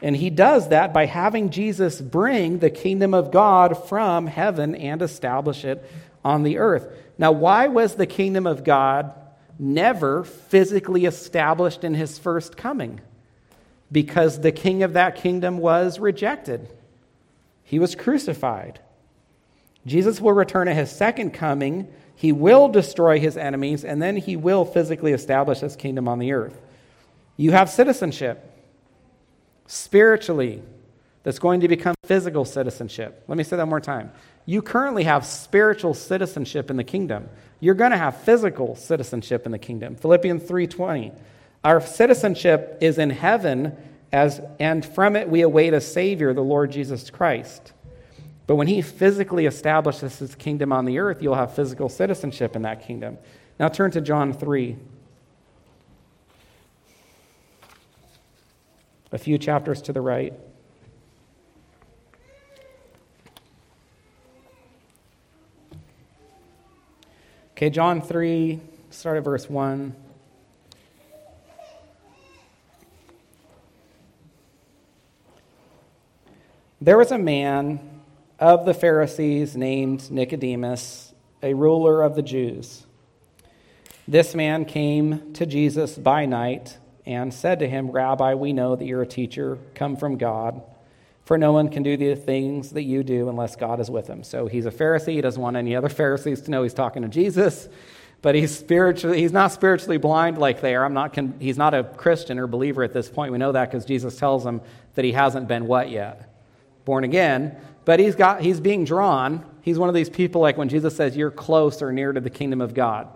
[0.01, 5.01] And he does that by having Jesus bring the kingdom of God from heaven and
[5.01, 5.83] establish it
[6.25, 6.87] on the earth.
[7.17, 9.13] Now, why was the kingdom of God
[9.59, 12.99] never physically established in his first coming?
[13.91, 16.67] Because the king of that kingdom was rejected,
[17.63, 18.79] he was crucified.
[19.85, 21.87] Jesus will return at his second coming.
[22.15, 26.33] He will destroy his enemies, and then he will physically establish his kingdom on the
[26.33, 26.61] earth.
[27.35, 28.50] You have citizenship
[29.67, 30.61] spiritually
[31.23, 33.23] that's going to become physical citizenship.
[33.27, 34.11] Let me say that one more time.
[34.45, 37.29] You currently have spiritual citizenship in the kingdom.
[37.59, 39.95] You're going to have physical citizenship in the kingdom.
[39.95, 41.13] Philippians 3:20.
[41.63, 43.77] Our citizenship is in heaven
[44.11, 47.73] as and from it we await a savior, the Lord Jesus Christ.
[48.47, 52.63] But when he physically establishes his kingdom on the earth, you'll have physical citizenship in
[52.63, 53.17] that kingdom.
[53.59, 54.75] Now turn to John 3.
[59.11, 60.33] A few chapters to the right.
[67.51, 68.59] Okay, John 3,
[68.89, 69.95] start at verse 1.
[76.83, 77.79] There was a man
[78.39, 82.87] of the Pharisees named Nicodemus, a ruler of the Jews.
[84.07, 88.85] This man came to Jesus by night and said to him, Rabbi, we know that
[88.85, 90.61] you're a teacher come from God,
[91.25, 94.23] for no one can do the things that you do unless God is with him.
[94.23, 95.13] So he's a Pharisee.
[95.13, 97.69] He doesn't want any other Pharisees to know he's talking to Jesus,
[98.21, 100.85] but he's spiritually he's not spiritually blind like they are.
[100.85, 103.31] I'm not he's not a Christian or believer at this point.
[103.31, 104.61] We know that because Jesus tells him
[104.95, 106.29] that he hasn't been what yet?
[106.85, 107.57] Born again.
[107.85, 109.45] But he's got he's being drawn.
[109.61, 112.29] He's one of these people like when Jesus says you're close or near to the
[112.29, 113.07] kingdom of God.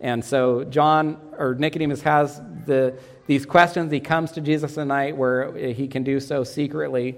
[0.00, 2.98] And so John or Nicodemus has the
[3.28, 3.92] these questions.
[3.92, 7.16] He comes to Jesus at night where he can do so secretly.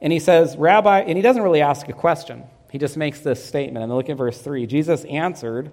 [0.00, 2.44] And he says, Rabbi, and he doesn't really ask a question.
[2.70, 3.82] He just makes this statement.
[3.82, 4.66] And look at verse 3.
[4.66, 5.72] Jesus answered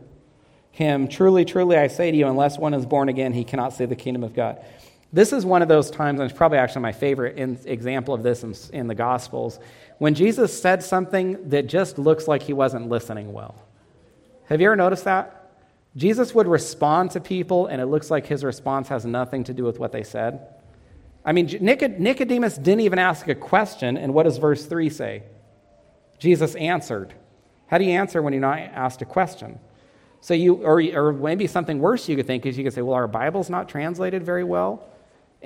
[0.72, 3.86] him, Truly, truly, I say to you, unless one is born again, he cannot see
[3.86, 4.64] the kingdom of God.
[5.12, 8.24] This is one of those times, and it's probably actually my favorite in, example of
[8.24, 9.60] this in, in the Gospels,
[9.98, 13.56] when Jesus said something that just looks like he wasn't listening well.
[14.46, 15.45] Have you ever noticed that?
[15.96, 19.64] Jesus would respond to people, and it looks like his response has nothing to do
[19.64, 20.48] with what they said.
[21.24, 25.24] I mean, Nicodemus didn't even ask a question, and what does verse 3 say?
[26.20, 27.14] Jesus answered.
[27.68, 29.60] How do you answer when you're not asked a question?
[30.22, 32.96] So you, or, or maybe something worse you could think is you could say, well,
[32.96, 34.88] our Bible's not translated very well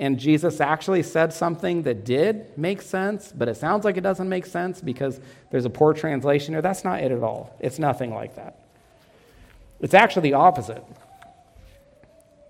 [0.00, 4.30] and Jesus actually said something that did make sense, but it sounds like it doesn't
[4.30, 5.20] make sense because
[5.50, 6.62] there's a poor translation here.
[6.62, 7.54] That's not it at all.
[7.60, 8.59] It's nothing like that.
[9.80, 10.84] It's actually the opposite.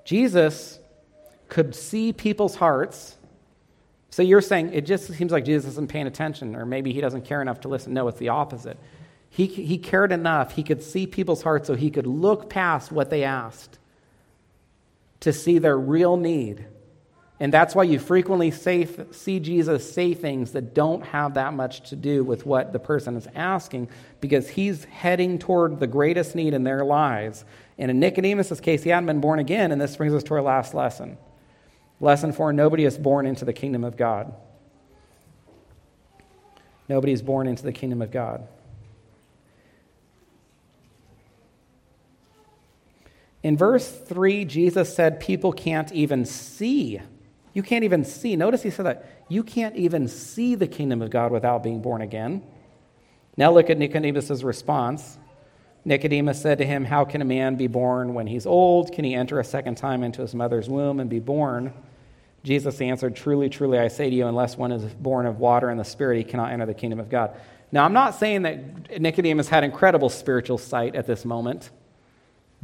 [0.05, 0.79] Jesus
[1.49, 3.17] could see people's hearts.
[4.11, 7.25] So you're saying it just seems like Jesus isn't paying attention, or maybe he doesn't
[7.25, 7.93] care enough to listen.
[7.93, 8.79] No, it's the opposite.
[9.29, 10.53] He, he cared enough.
[10.53, 13.79] He could see people's hearts so he could look past what they asked
[15.21, 16.67] to see their real need
[17.43, 21.89] and that's why you frequently say, see Jesus say things that don't have that much
[21.89, 23.89] to do with what the person is asking
[24.21, 27.47] because he's heading toward the greatest need in their lives.
[27.79, 30.43] And in Nicodemus' case, he hadn't been born again, and this brings us to our
[30.43, 31.17] last lesson.
[31.99, 34.35] Lesson four nobody is born into the kingdom of God.
[36.91, 38.47] Nobody is born into the kingdom of God.
[43.43, 47.01] In verse 3, Jesus said people can't even see
[47.53, 48.37] you can't even see.
[48.37, 49.25] Notice he said that.
[49.29, 52.43] You can't even see the kingdom of God without being born again.
[53.37, 55.19] Now look at Nicodemus' response.
[55.85, 58.93] Nicodemus said to him, How can a man be born when he's old?
[58.93, 61.73] Can he enter a second time into his mother's womb and be born?
[62.45, 65.81] Jesus answered, Truly, truly, I say to you, unless one is born of water and
[65.81, 67.35] the Spirit, he cannot enter the kingdom of God.
[67.73, 71.71] Now, I'm not saying that Nicodemus had incredible spiritual sight at this moment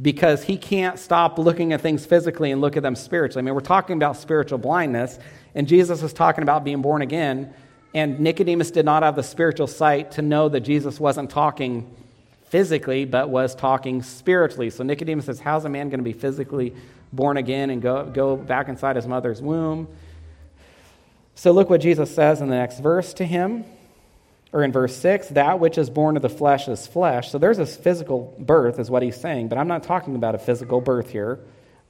[0.01, 3.41] because he can't stop looking at things physically and look at them spiritually.
[3.41, 5.17] I mean, we're talking about spiritual blindness,
[5.55, 7.53] and Jesus is talking about being born again,
[7.93, 11.89] and Nicodemus did not have the spiritual sight to know that Jesus wasn't talking
[12.45, 14.69] physically, but was talking spiritually.
[14.69, 16.75] So Nicodemus says, How's a man going to be physically
[17.11, 19.87] born again and go, go back inside his mother's womb?
[21.35, 23.65] So look what Jesus says in the next verse to him
[24.57, 27.29] or in verse 6, that which is born of the flesh is flesh.
[27.29, 30.39] So there's a physical birth, is what he's saying, but I'm not talking about a
[30.39, 31.39] physical birth here.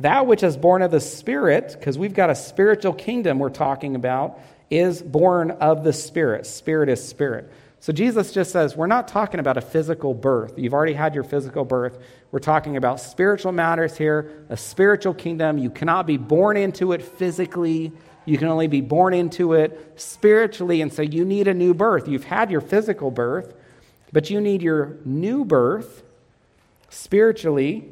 [0.02, 3.96] That which is born of the Spirit, because we've got a spiritual kingdom we're talking
[3.96, 6.46] about, is born of the Spirit.
[6.46, 7.50] Spirit is spirit.
[7.80, 10.60] So Jesus just says, we're not talking about a physical birth.
[10.60, 11.98] You've already had your physical birth.
[12.34, 15.58] We're talking about spiritual matters here, a spiritual kingdom.
[15.58, 17.94] You cannot be born into it physically.
[18.28, 22.10] You can only be born into it spiritually, and so you need a new birth.
[22.10, 23.54] You've had your physical birth,
[24.12, 26.04] but you need your new birth
[26.90, 27.90] spiritually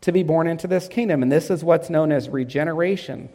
[0.00, 1.22] to be born into this kingdom.
[1.22, 3.28] And this is what's known as regeneration.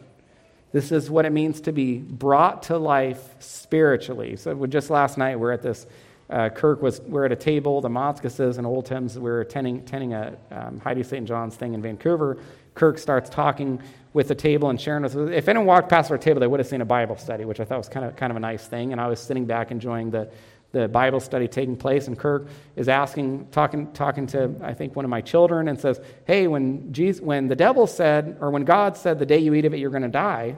[0.72, 4.34] This is what it means to be brought to life spiritually.
[4.34, 5.86] So just last night, we're at this.
[6.28, 7.00] Uh, Kirk was.
[7.02, 7.80] We're at a table.
[7.80, 11.28] The Motzkuses and Old We we're attending, attending a um, Heidi St.
[11.28, 12.38] John's thing in Vancouver.
[12.74, 13.80] Kirk starts talking
[14.14, 15.14] with the table and sharing with.
[15.32, 17.64] If anyone walked past our table, they would have seen a Bible study, which I
[17.64, 18.92] thought was kind of, kind of a nice thing.
[18.92, 20.30] And I was sitting back enjoying the,
[20.70, 22.06] the Bible study taking place.
[22.06, 22.46] And Kirk
[22.76, 26.92] is asking, talking, talking to, I think, one of my children and says, Hey, when,
[26.92, 29.80] Jesus, when the devil said, or when God said, the day you eat of it,
[29.80, 30.56] you're going to die,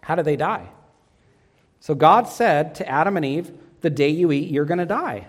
[0.00, 0.68] how did they die?
[1.80, 3.50] So God said to Adam and Eve,
[3.80, 5.26] the day you eat, you're going to die.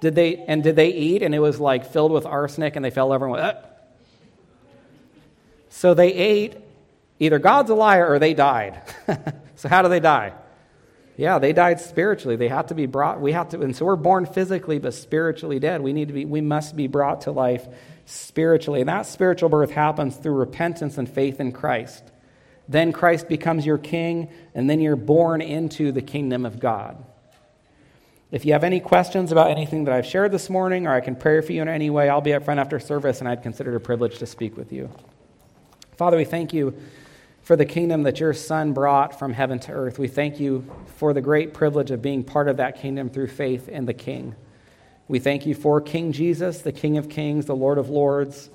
[0.00, 2.90] Did they, and did they eat and it was like filled with arsenic and they
[2.90, 3.60] fell over and went, uh,
[5.70, 6.56] so they ate,
[7.18, 8.82] either God's a liar or they died.
[9.56, 10.34] so how do they die?
[11.16, 12.36] Yeah, they died spiritually.
[12.36, 15.58] They have to be brought, we have to, and so we're born physically but spiritually
[15.58, 15.80] dead.
[15.80, 17.66] We need to be, we must be brought to life
[18.04, 18.80] spiritually.
[18.80, 22.04] And that spiritual birth happens through repentance and faith in Christ.
[22.68, 27.04] Then Christ becomes your king, and then you're born into the kingdom of God.
[28.30, 31.16] If you have any questions about anything that I've shared this morning, or I can
[31.16, 33.72] pray for you in any way, I'll be up front after service, and I'd consider
[33.72, 34.88] it a privilege to speak with you.
[36.00, 36.72] Father, we thank you
[37.42, 39.98] for the kingdom that your Son brought from heaven to earth.
[39.98, 40.64] We thank you
[40.96, 44.34] for the great privilege of being part of that kingdom through faith in the King.
[45.08, 48.48] We thank you for King Jesus, the King of kings, the Lord of lords,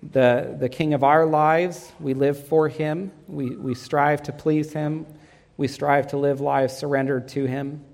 [0.00, 1.90] the, the King of our lives.
[1.98, 5.06] We live for him, we, we strive to please him,
[5.56, 7.84] we strive to live lives surrendered to him.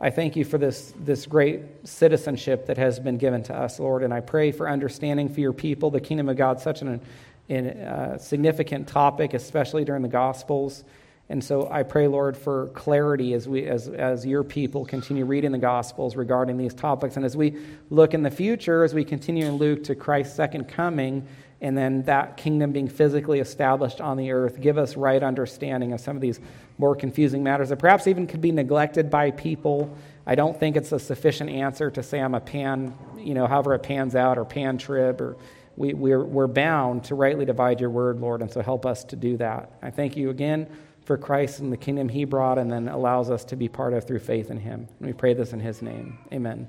[0.00, 4.02] I thank you for this, this great citizenship that has been given to us, Lord,
[4.02, 7.00] and I pray for understanding for your people, the kingdom of God, such an
[7.48, 10.84] in a significant topic, especially during the Gospels.
[11.28, 15.52] And so I pray, Lord, for clarity as, we, as, as your people continue reading
[15.52, 17.16] the Gospels regarding these topics.
[17.16, 17.56] And as we
[17.90, 21.26] look in the future, as we continue in Luke to Christ's second coming,
[21.62, 24.60] and then that kingdom being physically established on the earth.
[24.60, 26.40] Give us right understanding of some of these
[26.76, 29.96] more confusing matters that perhaps even could be neglected by people.
[30.26, 33.74] I don't think it's a sufficient answer to say I'm a pan, you know, however
[33.74, 35.36] it pans out, or pan trib, or
[35.76, 39.16] we, we're, we're bound to rightly divide your word, Lord, and so help us to
[39.16, 39.72] do that.
[39.82, 40.68] I thank you again
[41.04, 44.06] for Christ and the kingdom he brought and then allows us to be part of
[44.06, 44.86] through faith in him.
[44.98, 46.18] And we pray this in his name.
[46.32, 46.68] Amen.